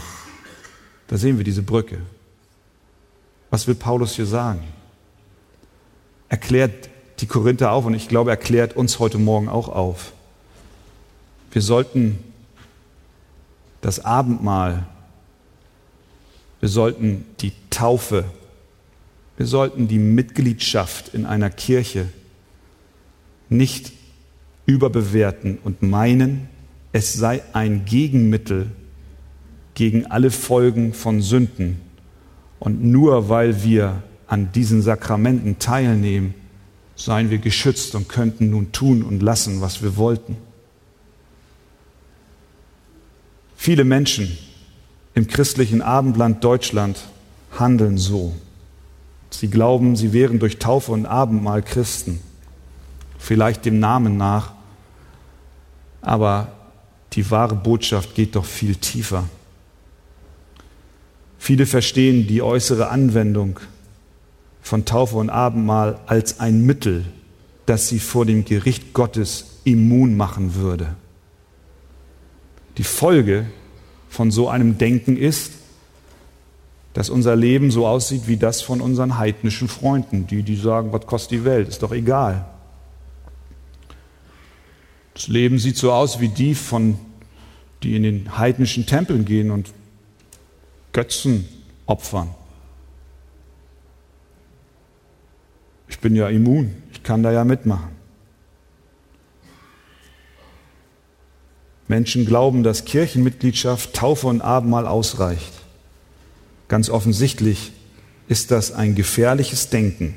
Da 1.09 1.17
sehen 1.17 1.39
wir 1.39 1.45
diese 1.45 1.63
Brücke. 1.63 1.99
Was 3.51 3.67
will 3.67 3.75
Paulus 3.75 4.15
hier 4.17 4.27
sagen? 4.27 4.65
Erklärt 6.29 6.89
die 7.21 7.27
Korinther 7.27 7.73
auf 7.73 7.85
und 7.85 7.95
ich 7.95 8.09
glaube, 8.09 8.31
er 8.31 8.37
klärt 8.37 8.77
uns 8.77 8.99
heute 8.99 9.19
Morgen 9.19 9.49
auch 9.49 9.69
auf. 9.69 10.13
Wir 11.53 11.63
sollten 11.63 12.19
das 13.81 14.05
Abendmahl, 14.05 14.87
wir 16.61 16.69
sollten 16.69 17.25
die 17.41 17.53
Taufe, 17.71 18.25
wir 19.37 19.47
sollten 19.47 19.87
die 19.87 19.99
Mitgliedschaft 19.99 21.15
in 21.15 21.25
einer 21.25 21.51
Kirche 21.51 22.09
nicht 23.49 23.93
überbewerten 24.67 25.59
und 25.63 25.83
meinen, 25.83 26.49
es 26.93 27.13
sei 27.13 27.43
ein 27.53 27.85
Gegenmittel 27.85 28.71
gegen 29.75 30.07
alle 30.07 30.31
Folgen 30.31 30.93
von 30.93 31.21
Sünden. 31.21 31.81
Und 32.59 32.83
nur 32.83 33.29
weil 33.29 33.63
wir 33.63 34.03
an 34.27 34.51
diesen 34.53 34.83
Sakramenten 34.83 35.59
teilnehmen, 35.59 36.35
seien 36.97 37.31
wir 37.31 37.39
geschützt 37.39 37.95
und 37.95 38.09
könnten 38.09 38.51
nun 38.51 38.73
tun 38.73 39.03
und 39.03 39.23
lassen, 39.23 39.61
was 39.61 39.83
wir 39.83 39.97
wollten. 39.97 40.37
Viele 43.57 43.85
Menschen 43.85 44.37
im 45.15 45.27
christlichen 45.27 45.83
Abendland 45.83 46.43
Deutschland 46.43 47.09
handeln 47.59 47.99
so. 47.99 48.35
Sie 49.31 49.49
glauben, 49.49 49.97
sie 49.97 50.13
wären 50.13 50.39
durch 50.39 50.59
Taufe 50.59 50.93
und 50.93 51.05
Abendmahl 51.05 51.63
Christen, 51.63 52.21
vielleicht 53.19 53.65
dem 53.65 53.79
Namen 53.79 54.17
nach, 54.17 54.53
aber 56.01 56.56
die 57.17 57.31
wahre 57.31 57.55
Botschaft 57.55 58.15
geht 58.15 58.37
doch 58.37 58.45
viel 58.45 58.77
tiefer. 58.77 59.25
Viele 61.39 61.67
verstehen 61.67 62.27
die 62.27 62.43
äußere 62.43 62.89
Anwendung 62.89 63.59
von 64.61 64.85
Taufe 64.85 65.17
und 65.17 65.31
Abendmahl 65.31 65.99
als 66.07 66.41
ein 66.41 66.67
Mittel, 66.67 67.07
das 67.65 67.89
sie 67.89 68.01
vor 68.01 68.27
dem 68.27 68.45
Gericht 68.45 68.93
Gottes 68.93 69.47
immun 69.65 70.17
machen 70.17 70.55
würde. 70.57 70.95
Die 72.79 72.85
Folge 72.85 73.47
von 74.09 74.31
so 74.31 74.49
einem 74.49 74.77
Denken 74.77 75.17
ist, 75.17 75.53
dass 76.93 77.11
unser 77.11 77.37
Leben 77.37 77.71
so 77.71 77.87
aussieht 77.87 78.23
wie 78.27 78.37
das 78.37 78.61
von 78.61 78.81
unseren 78.81 79.19
heidnischen 79.19 79.69
Freunden, 79.69 80.27
die, 80.27 80.43
die 80.43 80.57
sagen, 80.57 80.93
was 80.93 81.07
kostet 81.07 81.33
die 81.33 81.45
Welt, 81.45 81.69
ist 81.69 81.83
doch 81.83 81.93
egal. 81.93 82.47
Das 85.17 85.29
Leben 85.29 85.59
sieht 85.59 85.79
so 85.79 85.93
aus 85.93 86.21
wie 86.21 86.29
die 86.29 86.55
von 86.55 86.99
die 87.83 87.97
in 87.97 88.03
den 88.03 88.37
heidnischen 88.37 88.85
Tempeln 88.85 89.25
gehen 89.25 89.51
und 89.51 89.73
Götzen 90.93 91.49
opfern. 91.87 92.35
Ich 95.89 96.01
bin 96.01 96.15
ja 96.17 96.29
immun, 96.29 96.75
ich 96.93 97.03
kann 97.03 97.23
da 97.23 97.33
ja 97.33 97.45
mitmachen. 97.45 97.89
Menschen 101.89 102.27
glauben, 102.27 102.63
dass 102.63 102.85
Kirchenmitgliedschaft, 102.85 103.95
Taufe 103.95 104.27
und 104.27 104.43
Abendmahl 104.43 104.87
ausreicht. 104.87 105.53
Ganz 106.69 106.91
offensichtlich 106.91 107.73
ist 108.29 108.51
das 108.51 108.71
ein 108.71 108.95
gefährliches 108.95 109.71
Denken. 109.71 110.17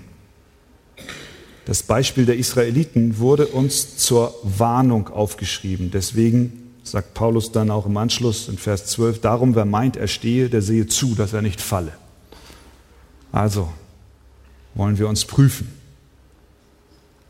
Das 1.69 1.83
Beispiel 1.83 2.25
der 2.25 2.35
Israeliten 2.35 3.19
wurde 3.19 3.45
uns 3.45 3.95
zur 3.97 4.33
Warnung 4.41 5.09
aufgeschrieben. 5.09 5.91
Deswegen 5.91 6.71
sagt 6.83 7.13
Paulus 7.13 7.51
dann 7.51 7.69
auch 7.69 7.85
im 7.85 7.95
Anschluss 7.95 8.49
in 8.49 8.57
Vers 8.57 8.87
12, 8.87 9.21
darum 9.21 9.53
wer 9.53 9.65
meint, 9.65 9.95
er 9.95 10.07
stehe, 10.07 10.49
der 10.49 10.63
sehe 10.63 10.87
zu, 10.87 11.13
dass 11.13 11.31
er 11.31 11.43
nicht 11.43 11.61
falle. 11.61 11.91
Also 13.31 13.69
wollen 14.73 14.97
wir 14.97 15.07
uns 15.07 15.25
prüfen, 15.25 15.71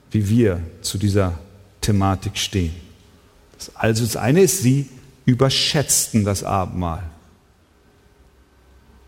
wie 0.10 0.30
wir 0.30 0.62
zu 0.84 0.98
dieser 0.98 1.38
Thematik 1.82 2.38
stehen. 2.38 2.74
Also 3.74 4.06
das 4.06 4.16
eine 4.16 4.44
ist, 4.44 4.64
sie 4.64 4.88
überschätzten 5.26 6.24
das 6.24 6.46
Abendmahl. 6.46 7.04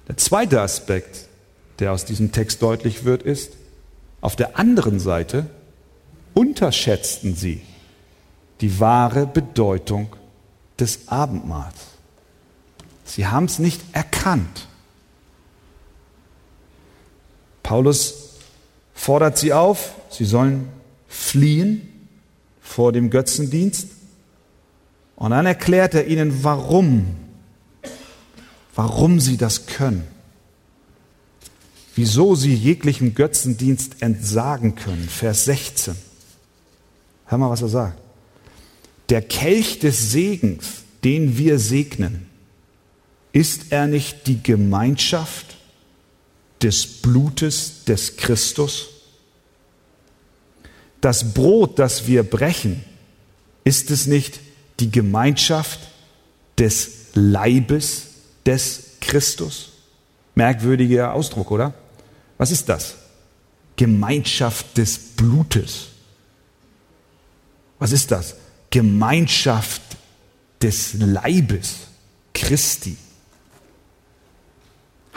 Der 0.09 0.17
zweite 0.17 0.59
Aspekt, 0.59 1.29
der 1.79 1.93
aus 1.93 2.03
diesem 2.03 2.33
Text 2.33 2.61
deutlich 2.61 3.05
wird, 3.05 3.23
ist, 3.23 3.60
auf 4.21 4.35
der 4.35 4.57
anderen 4.57 4.99
Seite 4.99 5.47
unterschätzten 6.33 7.35
sie 7.35 7.61
die 8.61 8.79
wahre 8.79 9.25
Bedeutung 9.25 10.15
des 10.79 11.07
Abendmahls. 11.07 11.75
Sie 13.03 13.27
haben 13.27 13.45
es 13.45 13.59
nicht 13.59 13.81
erkannt. 13.91 14.67
Paulus 17.63 18.37
fordert 18.93 19.37
sie 19.37 19.53
auf, 19.53 19.95
sie 20.09 20.25
sollen 20.25 20.69
fliehen 21.07 22.07
vor 22.61 22.91
dem 22.91 23.09
Götzendienst. 23.09 23.87
Und 25.15 25.31
dann 25.31 25.45
erklärt 25.45 25.93
er 25.93 26.07
ihnen, 26.07 26.43
warum, 26.43 27.15
warum 28.75 29.19
sie 29.19 29.37
das 29.37 29.65
können, 29.65 30.07
wieso 31.95 32.35
sie 32.35 32.53
jeglichem 32.53 33.15
Götzendienst 33.15 34.01
entsagen 34.01 34.75
können. 34.75 35.07
Vers 35.09 35.45
16. 35.45 35.95
Hör 37.25 37.37
mal, 37.37 37.49
was 37.49 37.61
er 37.61 37.69
sagt 37.69 38.01
der 39.11 39.21
Kelch 39.21 39.79
des 39.79 40.11
Segens, 40.11 40.83
den 41.03 41.37
wir 41.37 41.59
segnen, 41.59 42.27
ist 43.33 43.71
er 43.71 43.85
nicht 43.85 44.25
die 44.25 44.41
Gemeinschaft 44.41 45.57
des 46.61 46.87
Blutes 46.87 47.83
des 47.83 48.15
Christus? 48.15 48.87
Das 51.01 51.33
Brot, 51.33 51.77
das 51.77 52.07
wir 52.07 52.23
brechen, 52.23 52.85
ist 53.65 53.91
es 53.91 54.07
nicht 54.07 54.39
die 54.79 54.91
Gemeinschaft 54.91 55.79
des 56.57 56.91
Leibes 57.13 58.03
des 58.45 58.91
Christus? 59.01 59.73
Merkwürdiger 60.35 61.13
Ausdruck, 61.13 61.51
oder? 61.51 61.73
Was 62.41 62.49
ist 62.49 62.69
das? 62.69 62.95
Gemeinschaft 63.75 64.75
des 64.75 64.97
Blutes. 64.97 65.89
Was 67.77 67.91
ist 67.91 68.09
das? 68.09 68.35
Gemeinschaft 68.71 69.83
des 70.59 70.95
Leibes 70.95 71.81
Christi. 72.33 72.97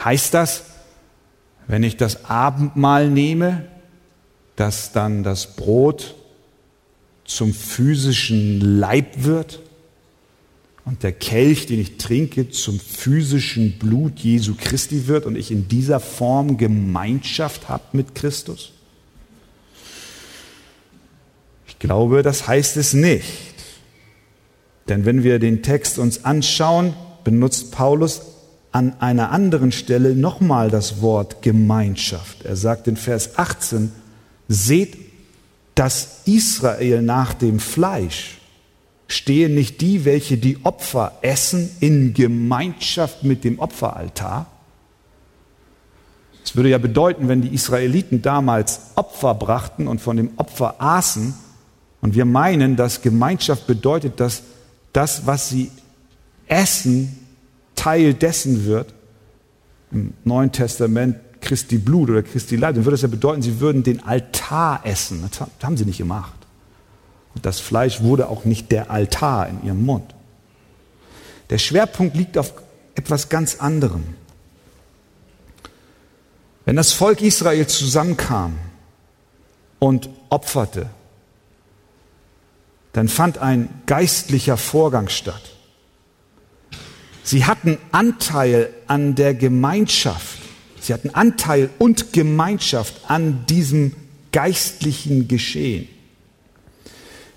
Heißt 0.03 0.35
das, 0.35 0.65
wenn 1.65 1.81
ich 1.81 1.97
das 1.97 2.25
Abendmahl 2.25 3.09
nehme, 3.09 3.65
dass 4.55 4.91
dann 4.91 5.23
das 5.23 5.55
Brot 5.55 6.13
zum 7.23 7.55
physischen 7.55 8.61
Leib 8.61 9.23
wird 9.23 9.61
und 10.85 11.01
der 11.01 11.11
Kelch, 11.11 11.65
den 11.65 11.79
ich 11.79 11.97
trinke, 11.97 12.49
zum 12.49 12.79
physischen 12.79 13.79
Blut 13.79 14.19
Jesu 14.19 14.53
Christi 14.55 15.07
wird 15.07 15.25
und 15.25 15.35
ich 15.35 15.51
in 15.51 15.67
dieser 15.67 15.99
Form 15.99 16.57
Gemeinschaft 16.57 17.67
habe 17.67 17.83
mit 17.93 18.13
Christus? 18.13 18.71
Ich 21.67 21.79
glaube, 21.79 22.21
das 22.21 22.47
heißt 22.47 22.77
es 22.77 22.93
nicht. 22.93 23.25
Denn 24.87 25.05
wenn 25.05 25.23
wir 25.23 25.39
den 25.39 25.63
Text 25.63 25.97
uns 25.97 26.23
anschauen, 26.23 26.93
benutzt 27.23 27.71
Paulus 27.71 28.21
an 28.71 28.99
einer 28.99 29.31
anderen 29.31 29.71
Stelle 29.71 30.15
nochmal 30.15 30.69
das 30.69 31.01
Wort 31.01 31.41
Gemeinschaft. 31.41 32.43
Er 32.43 32.55
sagt 32.55 32.87
in 32.87 32.97
Vers 32.97 33.37
18, 33.37 33.91
seht, 34.47 34.97
dass 35.73 36.21
Israel 36.25 37.01
nach 37.01 37.33
dem 37.33 37.59
Fleisch 37.59 38.34
stehen 39.07 39.55
nicht 39.55 39.81
die, 39.81 40.05
welche 40.05 40.37
die 40.37 40.59
Opfer 40.63 41.19
essen, 41.21 41.69
in 41.79 42.13
Gemeinschaft 42.13 43.23
mit 43.23 43.43
dem 43.43 43.59
Opferaltar. 43.59 44.47
Es 46.43 46.55
würde 46.55 46.69
ja 46.69 46.77
bedeuten, 46.77 47.27
wenn 47.27 47.41
die 47.41 47.53
Israeliten 47.53 48.21
damals 48.21 48.91
Opfer 48.95 49.33
brachten 49.33 49.87
und 49.87 49.99
von 49.99 50.17
dem 50.17 50.31
Opfer 50.37 50.75
aßen, 50.79 51.33
und 52.01 52.13
wir 52.13 52.25
meinen, 52.25 52.75
dass 52.75 53.01
Gemeinschaft 53.01 53.65
bedeutet, 53.65 54.19
dass 54.19 54.43
das, 54.93 55.25
was 55.25 55.49
sie 55.49 55.71
essen, 56.45 57.17
Teil 57.73 58.13
dessen 58.13 58.65
wird, 58.65 58.93
im 59.91 60.13
Neuen 60.23 60.51
Testament 60.51 61.17
Christi 61.41 61.79
Blut 61.79 62.11
oder 62.11 62.21
Christi 62.21 62.57
Leib, 62.57 62.75
dann 62.75 62.85
würde 62.85 62.93
das 62.93 63.01
ja 63.01 63.07
bedeuten, 63.07 63.41
sie 63.41 63.59
würden 63.59 63.81
den 63.81 64.03
Altar 64.03 64.81
essen. 64.83 65.27
Das 65.27 65.47
haben 65.63 65.77
sie 65.77 65.85
nicht 65.85 65.97
gemacht. 65.97 66.44
Und 67.35 67.45
das 67.45 67.59
Fleisch 67.59 68.01
wurde 68.01 68.29
auch 68.29 68.45
nicht 68.45 68.71
der 68.71 68.89
Altar 68.89 69.49
in 69.49 69.63
ihrem 69.63 69.85
Mund. 69.85 70.15
Der 71.49 71.57
Schwerpunkt 71.57 72.15
liegt 72.15 72.37
auf 72.37 72.53
etwas 72.95 73.29
ganz 73.29 73.59
anderem. 73.59 74.15
Wenn 76.63 76.75
das 76.75 76.93
Volk 76.93 77.21
Israel 77.21 77.67
zusammenkam 77.67 78.57
und 79.77 80.09
opferte, 80.29 80.89
dann 82.93 83.07
fand 83.09 83.37
ein 83.37 83.69
geistlicher 83.85 84.57
Vorgang 84.57 85.09
statt. 85.09 85.51
Sie 87.23 87.45
hatten 87.45 87.77
Anteil 87.91 88.73
an 88.87 89.15
der 89.15 89.33
Gemeinschaft. 89.33 90.39
Sie 90.79 90.93
hatten 90.93 91.09
Anteil 91.09 91.69
und 91.77 92.13
Gemeinschaft 92.13 93.09
an 93.09 93.45
diesem 93.47 93.95
geistlichen 94.31 95.27
Geschehen. 95.27 95.89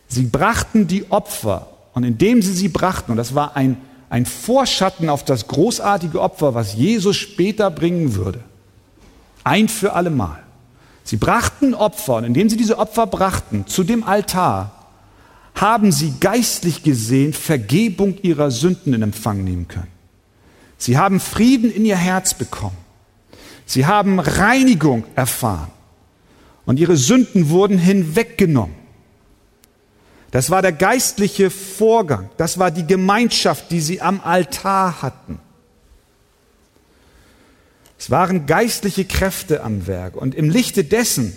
Sie 0.09 0.25
brachten 0.25 0.87
die 0.87 1.11
Opfer 1.11 1.69
und 1.93 2.05
indem 2.05 2.43
sie 2.43 2.53
sie 2.53 2.69
brachten, 2.69 3.13
und 3.13 3.19
das 3.19 3.35
war 3.35 3.57
ein, 3.57 3.77
ein 4.11 4.25
Vorschatten 4.27 5.09
auf 5.11 5.25
das 5.25 5.47
großartige 5.47 6.21
Opfer, 6.21 6.55
was 6.55 6.75
Jesus 6.75 7.17
später 7.17 7.71
bringen 7.71 8.15
würde, 8.15 8.41
ein 9.45 9.69
für 9.69 9.93
allemal. 9.93 10.43
Sie 11.05 11.17
brachten 11.17 11.75
Opfer 11.75 12.17
und 12.17 12.25
indem 12.25 12.49
sie 12.49 12.57
diese 12.57 12.79
Opfer 12.79 13.07
brachten 13.07 13.67
zu 13.67 13.85
dem 13.85 14.05
Altar, 14.05 14.73
haben 15.55 15.91
sie 15.91 16.15
geistlich 16.21 16.83
gesehen 16.83 17.33
Vergebung 17.33 18.19
ihrer 18.23 18.51
Sünden 18.51 18.95
in 18.95 19.03
Empfang 19.03 19.43
nehmen 19.43 19.69
können. 19.69 19.89
Sie 20.79 20.97
haben 20.97 21.19
Frieden 21.19 21.71
in 21.73 21.85
ihr 21.85 21.97
Herz 21.97 22.35
bekommen. 22.35 22.77
Sie 23.67 23.85
haben 23.85 24.21
Reinigung 24.21 25.05
erfahren. 25.17 25.71
Und 26.65 26.79
ihre 26.79 26.97
Sünden 26.97 27.51
wurden 27.51 27.79
hinweggenommen. 27.79 28.75
Das 30.31 30.51
war 30.51 30.63
der 30.63 30.73
geistliche 30.73 31.51
Vorgang. 31.51 32.29
Das 32.37 32.59
war 32.59 32.71
die 32.71 32.87
Gemeinschaft, 32.87 33.71
die 33.71 33.81
sie 33.81 34.01
am 34.01 34.21
Altar 34.23 35.03
hatten. 35.03 35.39
Es 37.99 38.11
waren 38.11 38.47
geistliche 38.47 39.05
Kräfte 39.05 39.63
am 39.65 39.87
Werk. 39.87 40.17
Und 40.17 40.35
im 40.35 40.51
Lichte 40.51 40.85
dessen, 40.85 41.35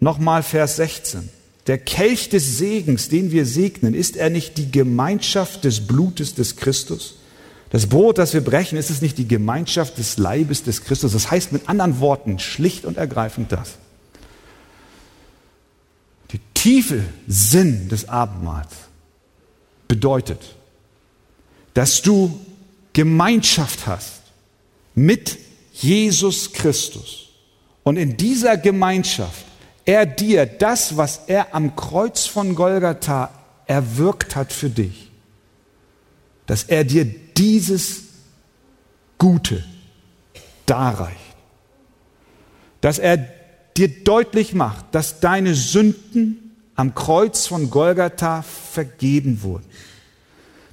nochmal 0.00 0.42
Vers 0.42 0.76
16, 0.76 1.28
der 1.66 1.78
Kelch 1.78 2.30
des 2.30 2.56
Segens, 2.56 3.10
den 3.10 3.30
wir 3.30 3.44
segnen, 3.44 3.94
ist 3.94 4.16
er 4.16 4.30
nicht 4.30 4.56
die 4.56 4.70
Gemeinschaft 4.70 5.64
des 5.64 5.86
Blutes 5.86 6.34
des 6.34 6.56
Christus? 6.56 7.16
Das 7.70 7.86
Brot, 7.86 8.16
das 8.16 8.32
wir 8.32 8.40
brechen, 8.40 8.78
ist 8.78 8.88
es 8.88 9.02
nicht 9.02 9.18
die 9.18 9.28
Gemeinschaft 9.28 9.98
des 9.98 10.16
Leibes 10.16 10.62
des 10.62 10.84
Christus? 10.84 11.12
Das 11.12 11.30
heißt 11.30 11.52
mit 11.52 11.68
anderen 11.68 12.00
Worten 12.00 12.38
schlicht 12.38 12.86
und 12.86 12.96
ergreifend 12.96 13.52
das 13.52 13.76
tiefe 16.58 17.04
Sinn 17.28 17.88
des 17.88 18.08
Abendmahls 18.08 18.72
bedeutet, 19.86 20.56
dass 21.72 22.02
du 22.02 22.36
Gemeinschaft 22.92 23.86
hast 23.86 24.22
mit 24.96 25.38
Jesus 25.72 26.52
Christus. 26.52 27.28
Und 27.84 27.96
in 27.96 28.16
dieser 28.16 28.56
Gemeinschaft 28.56 29.44
er 29.84 30.04
dir 30.04 30.46
das, 30.46 30.96
was 30.96 31.20
er 31.28 31.54
am 31.54 31.76
Kreuz 31.76 32.26
von 32.26 32.56
Golgatha 32.56 33.30
erwirkt 33.66 34.34
hat 34.34 34.52
für 34.52 34.68
dich, 34.68 35.12
dass 36.46 36.64
er 36.64 36.82
dir 36.82 37.04
dieses 37.04 38.02
Gute 39.16 39.62
darreicht, 40.66 41.14
dass 42.80 42.98
er 42.98 43.28
dir 43.76 44.02
deutlich 44.02 44.54
macht, 44.54 44.86
dass 44.90 45.20
deine 45.20 45.54
Sünden 45.54 46.47
am 46.78 46.94
Kreuz 46.94 47.48
von 47.48 47.70
Golgatha 47.70 48.42
vergeben 48.42 49.42
wurden. 49.42 49.64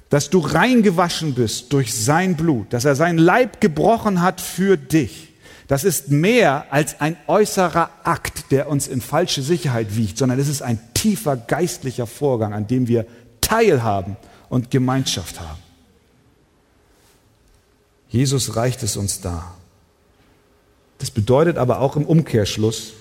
Dass 0.08 0.30
du 0.30 0.38
reingewaschen 0.38 1.34
bist 1.34 1.72
durch 1.72 1.92
sein 1.92 2.36
Blut, 2.36 2.72
dass 2.72 2.84
er 2.84 2.94
sein 2.94 3.18
Leib 3.18 3.60
gebrochen 3.60 4.22
hat 4.22 4.40
für 4.40 4.76
dich. 4.76 5.32
Das 5.66 5.82
ist 5.82 6.12
mehr 6.12 6.66
als 6.70 7.00
ein 7.00 7.16
äußerer 7.26 7.90
Akt, 8.04 8.52
der 8.52 8.68
uns 8.68 8.86
in 8.86 9.00
falsche 9.00 9.42
Sicherheit 9.42 9.96
wiegt, 9.96 10.16
sondern 10.16 10.38
es 10.38 10.46
ist 10.46 10.62
ein 10.62 10.78
tiefer 10.94 11.36
geistlicher 11.36 12.06
Vorgang, 12.06 12.54
an 12.54 12.68
dem 12.68 12.86
wir 12.86 13.04
teilhaben 13.40 14.16
und 14.48 14.70
Gemeinschaft 14.70 15.40
haben. 15.40 15.58
Jesus 18.08 18.54
reicht 18.54 18.84
es 18.84 18.96
uns 18.96 19.20
da. 19.20 19.56
Das 20.98 21.10
bedeutet 21.10 21.58
aber 21.58 21.80
auch 21.80 21.96
im 21.96 22.06
Umkehrschluss, 22.06 22.92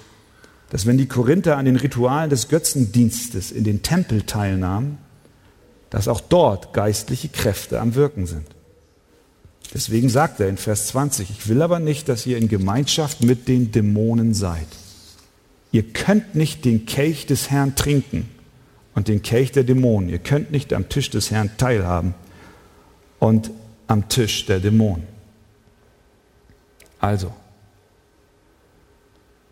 dass 0.70 0.86
wenn 0.86 0.98
die 0.98 1.08
Korinther 1.08 1.58
an 1.58 1.66
den 1.66 1.76
Ritualen 1.76 2.30
des 2.30 2.48
Götzendienstes 2.48 3.52
in 3.52 3.64
den 3.64 3.82
Tempel 3.82 4.24
teilnahmen, 4.24 4.98
dass 5.90 6.08
auch 6.08 6.22
dort 6.22 6.74
geistliche 6.74 7.30
Kräfte 7.30 7.80
am 7.80 7.96
Wirken 7.96 8.26
sind. 8.26 8.48
Deswegen 9.74 10.10
sagt 10.10 10.40
er 10.40 10.48
in 10.48 10.58
Vers 10.58 10.88
20, 10.88 11.30
ich 11.30 11.48
will 11.48 11.62
aber 11.62 11.80
nicht, 11.80 12.10
dass 12.10 12.26
ihr 12.26 12.38
in 12.38 12.48
Gemeinschaft 12.48 13.24
mit 13.24 13.48
den 13.48 13.72
Dämonen 13.72 14.34
seid. 14.34 14.68
Ihr 15.72 15.84
könnt 15.84 16.36
nicht 16.36 16.66
den 16.66 16.86
Kelch 16.86 17.26
des 17.26 17.52
Herrn 17.52 17.76
trinken 17.76 18.30
und 18.94 19.08
den 19.08 19.22
Kelch 19.22 19.52
der 19.52 19.64
Dämonen. 19.64 20.10
Ihr 20.10 20.20
könnt 20.20 20.52
nicht 20.52 20.74
am 20.74 20.88
Tisch 20.90 21.10
des 21.10 21.32
Herrn 21.32 21.50
teilhaben 21.58 22.14
und 23.20 23.52
am 23.88 24.08
Tisch 24.08 24.46
der 24.46 24.60
Dämonen. 24.60 25.04
Also, 27.00 27.34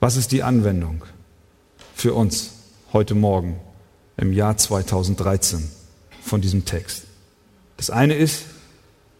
was 0.03 0.17
ist 0.17 0.33
die 0.33 0.43
Anwendung 0.43 1.05
für 1.95 2.13
uns 2.13 2.51
heute 2.91 3.15
Morgen 3.15 3.61
im 4.17 4.33
Jahr 4.33 4.57
2013 4.57 5.69
von 6.21 6.41
diesem 6.41 6.65
Text? 6.65 7.05
Das 7.77 7.89
eine 7.89 8.13
ist 8.13 8.43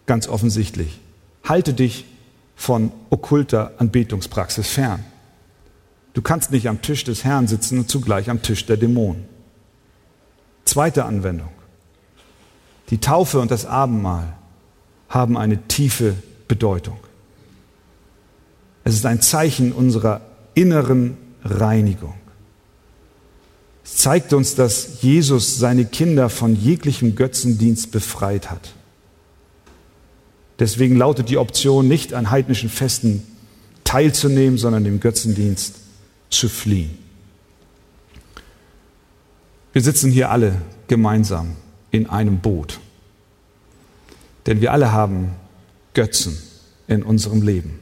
ganz 0.07 0.27
offensichtlich, 0.27 0.99
halte 1.45 1.73
dich 1.73 2.03
von 2.57 2.91
okkulter 3.09 3.71
Anbetungspraxis 3.77 4.67
fern. 4.67 5.05
Du 6.15 6.21
kannst 6.21 6.51
nicht 6.51 6.67
am 6.67 6.81
Tisch 6.81 7.05
des 7.05 7.23
Herrn 7.23 7.47
sitzen 7.47 7.79
und 7.79 7.89
zugleich 7.89 8.29
am 8.29 8.41
Tisch 8.41 8.65
der 8.65 8.75
Dämonen. 8.75 9.23
Zweite 10.65 11.05
Anwendung. 11.05 11.53
Die 12.89 12.97
Taufe 12.97 13.39
und 13.39 13.51
das 13.51 13.65
Abendmahl 13.65 14.33
haben 15.07 15.37
eine 15.37 15.65
tiefe 15.69 16.15
Bedeutung. 16.49 16.97
Es 18.83 18.95
ist 18.95 19.05
ein 19.05 19.21
Zeichen 19.21 19.71
unserer 19.71 20.19
inneren 20.53 21.17
Reinigung. 21.43 22.15
Es 23.83 23.97
zeigt 23.97 24.33
uns, 24.33 24.55
dass 24.55 25.01
Jesus 25.01 25.57
seine 25.57 25.85
Kinder 25.85 26.29
von 26.29 26.55
jeglichem 26.55 27.15
Götzendienst 27.15 27.91
befreit 27.91 28.49
hat. 28.49 28.73
Deswegen 30.59 30.95
lautet 30.95 31.29
die 31.29 31.37
Option 31.37 31.87
nicht 31.87 32.13
an 32.13 32.31
heidnischen 32.31 32.69
Festen 32.69 33.23
teilzunehmen, 33.83 34.57
sondern 34.57 34.83
dem 34.83 34.99
Götzendienst 34.99 35.75
zu 36.29 36.47
fliehen. 36.47 36.97
Wir 39.73 39.81
sitzen 39.81 40.11
hier 40.11 40.29
alle 40.29 40.61
gemeinsam 40.87 41.55
in 41.91 42.07
einem 42.09 42.39
Boot, 42.39 42.79
denn 44.45 44.61
wir 44.61 44.71
alle 44.71 44.91
haben 44.91 45.31
Götzen 45.93 46.37
in 46.87 47.03
unserem 47.03 47.41
Leben. 47.41 47.79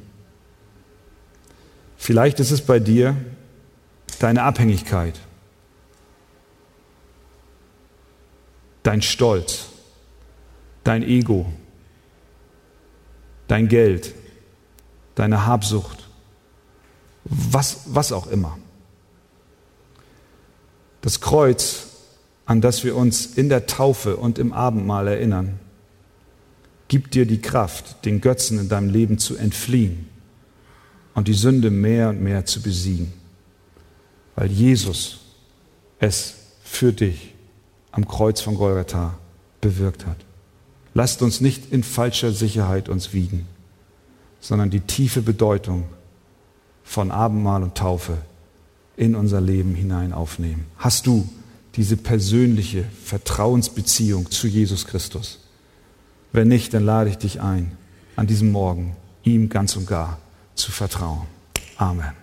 Vielleicht 2.02 2.40
ist 2.40 2.50
es 2.50 2.62
bei 2.62 2.80
dir 2.80 3.16
deine 4.18 4.42
Abhängigkeit, 4.42 5.20
dein 8.82 9.04
Stolz, 9.04 9.68
dein 10.84 11.04
Ego, 11.04 11.46
dein 13.48 13.68
Geld, 13.68 14.16
deine 15.14 15.46
Habsucht, 15.46 16.10
was, 17.24 17.82
was 17.86 18.12
auch 18.12 18.26
immer. 18.26 18.58
Das 21.02 21.22
Kreuz 21.22 21.86
an 22.48 22.62
das 22.62 22.84
wir 22.84 22.96
uns 22.96 23.28
in 23.28 23.48
der 23.48 23.68
Taufe 23.68 24.18
und 24.18 24.40
im 24.40 24.54
Abendmahl 24.54 25.08
erinnern, 25.08 25.60
gibt 26.88 27.14
dir 27.14 27.28
die 27.28 27.42
Kraft, 27.42 28.06
den 28.06 28.22
Götzen 28.22 28.58
in 28.58 28.70
deinem 28.70 28.90
Leben 28.90 29.20
zu 29.20 29.38
entfliehen 29.38 30.11
und 31.14 31.28
die 31.28 31.34
Sünde 31.34 31.70
mehr 31.70 32.10
und 32.10 32.22
mehr 32.22 32.46
zu 32.46 32.62
besiegen, 32.62 33.12
weil 34.36 34.52
Jesus 34.52 35.20
es 36.00 36.36
für 36.64 36.94
dich 36.94 37.34
am 37.92 38.08
Kreuz 38.08 38.42
von 38.42 38.56
Golgatha 38.56 39.18
bewirkt 39.60 40.06
hat. 40.06 40.18
Lasst 40.94 41.22
uns 41.22 41.42
nicht 41.42 41.72
in 41.72 41.84
falscher 41.84 42.32
Sicherheit 42.32 42.90
uns 42.90 43.14
wiegen, 43.14 43.48
sondern 44.40 44.70
die 44.70 44.82
tiefe 44.82 45.22
Bedeutung 45.22 45.86
von 46.84 47.12
Abendmahl 47.12 47.64
und 47.64 47.76
Taufe 47.76 48.18
in 48.98 49.16
unser 49.16 49.40
Leben 49.40 49.76
hinein 49.76 50.14
aufnehmen. 50.14 50.66
Hast 50.78 51.08
du 51.08 51.28
diese 51.76 51.96
persönliche 51.96 52.84
Vertrauensbeziehung 53.06 54.30
zu 54.30 54.48
Jesus 54.48 54.86
Christus? 54.86 55.40
Wenn 56.34 56.48
nicht, 56.48 56.74
dann 56.74 56.84
lade 56.84 57.10
ich 57.10 57.18
dich 57.18 57.42
ein, 57.42 57.78
an 58.16 58.28
diesem 58.28 58.52
Morgen 58.52 58.96
ihm 59.24 59.50
ganz 59.50 59.76
und 59.76 59.88
gar 59.88 60.18
zu 60.56 60.72
vertrauen. 60.72 61.28
Amen. 61.78 62.21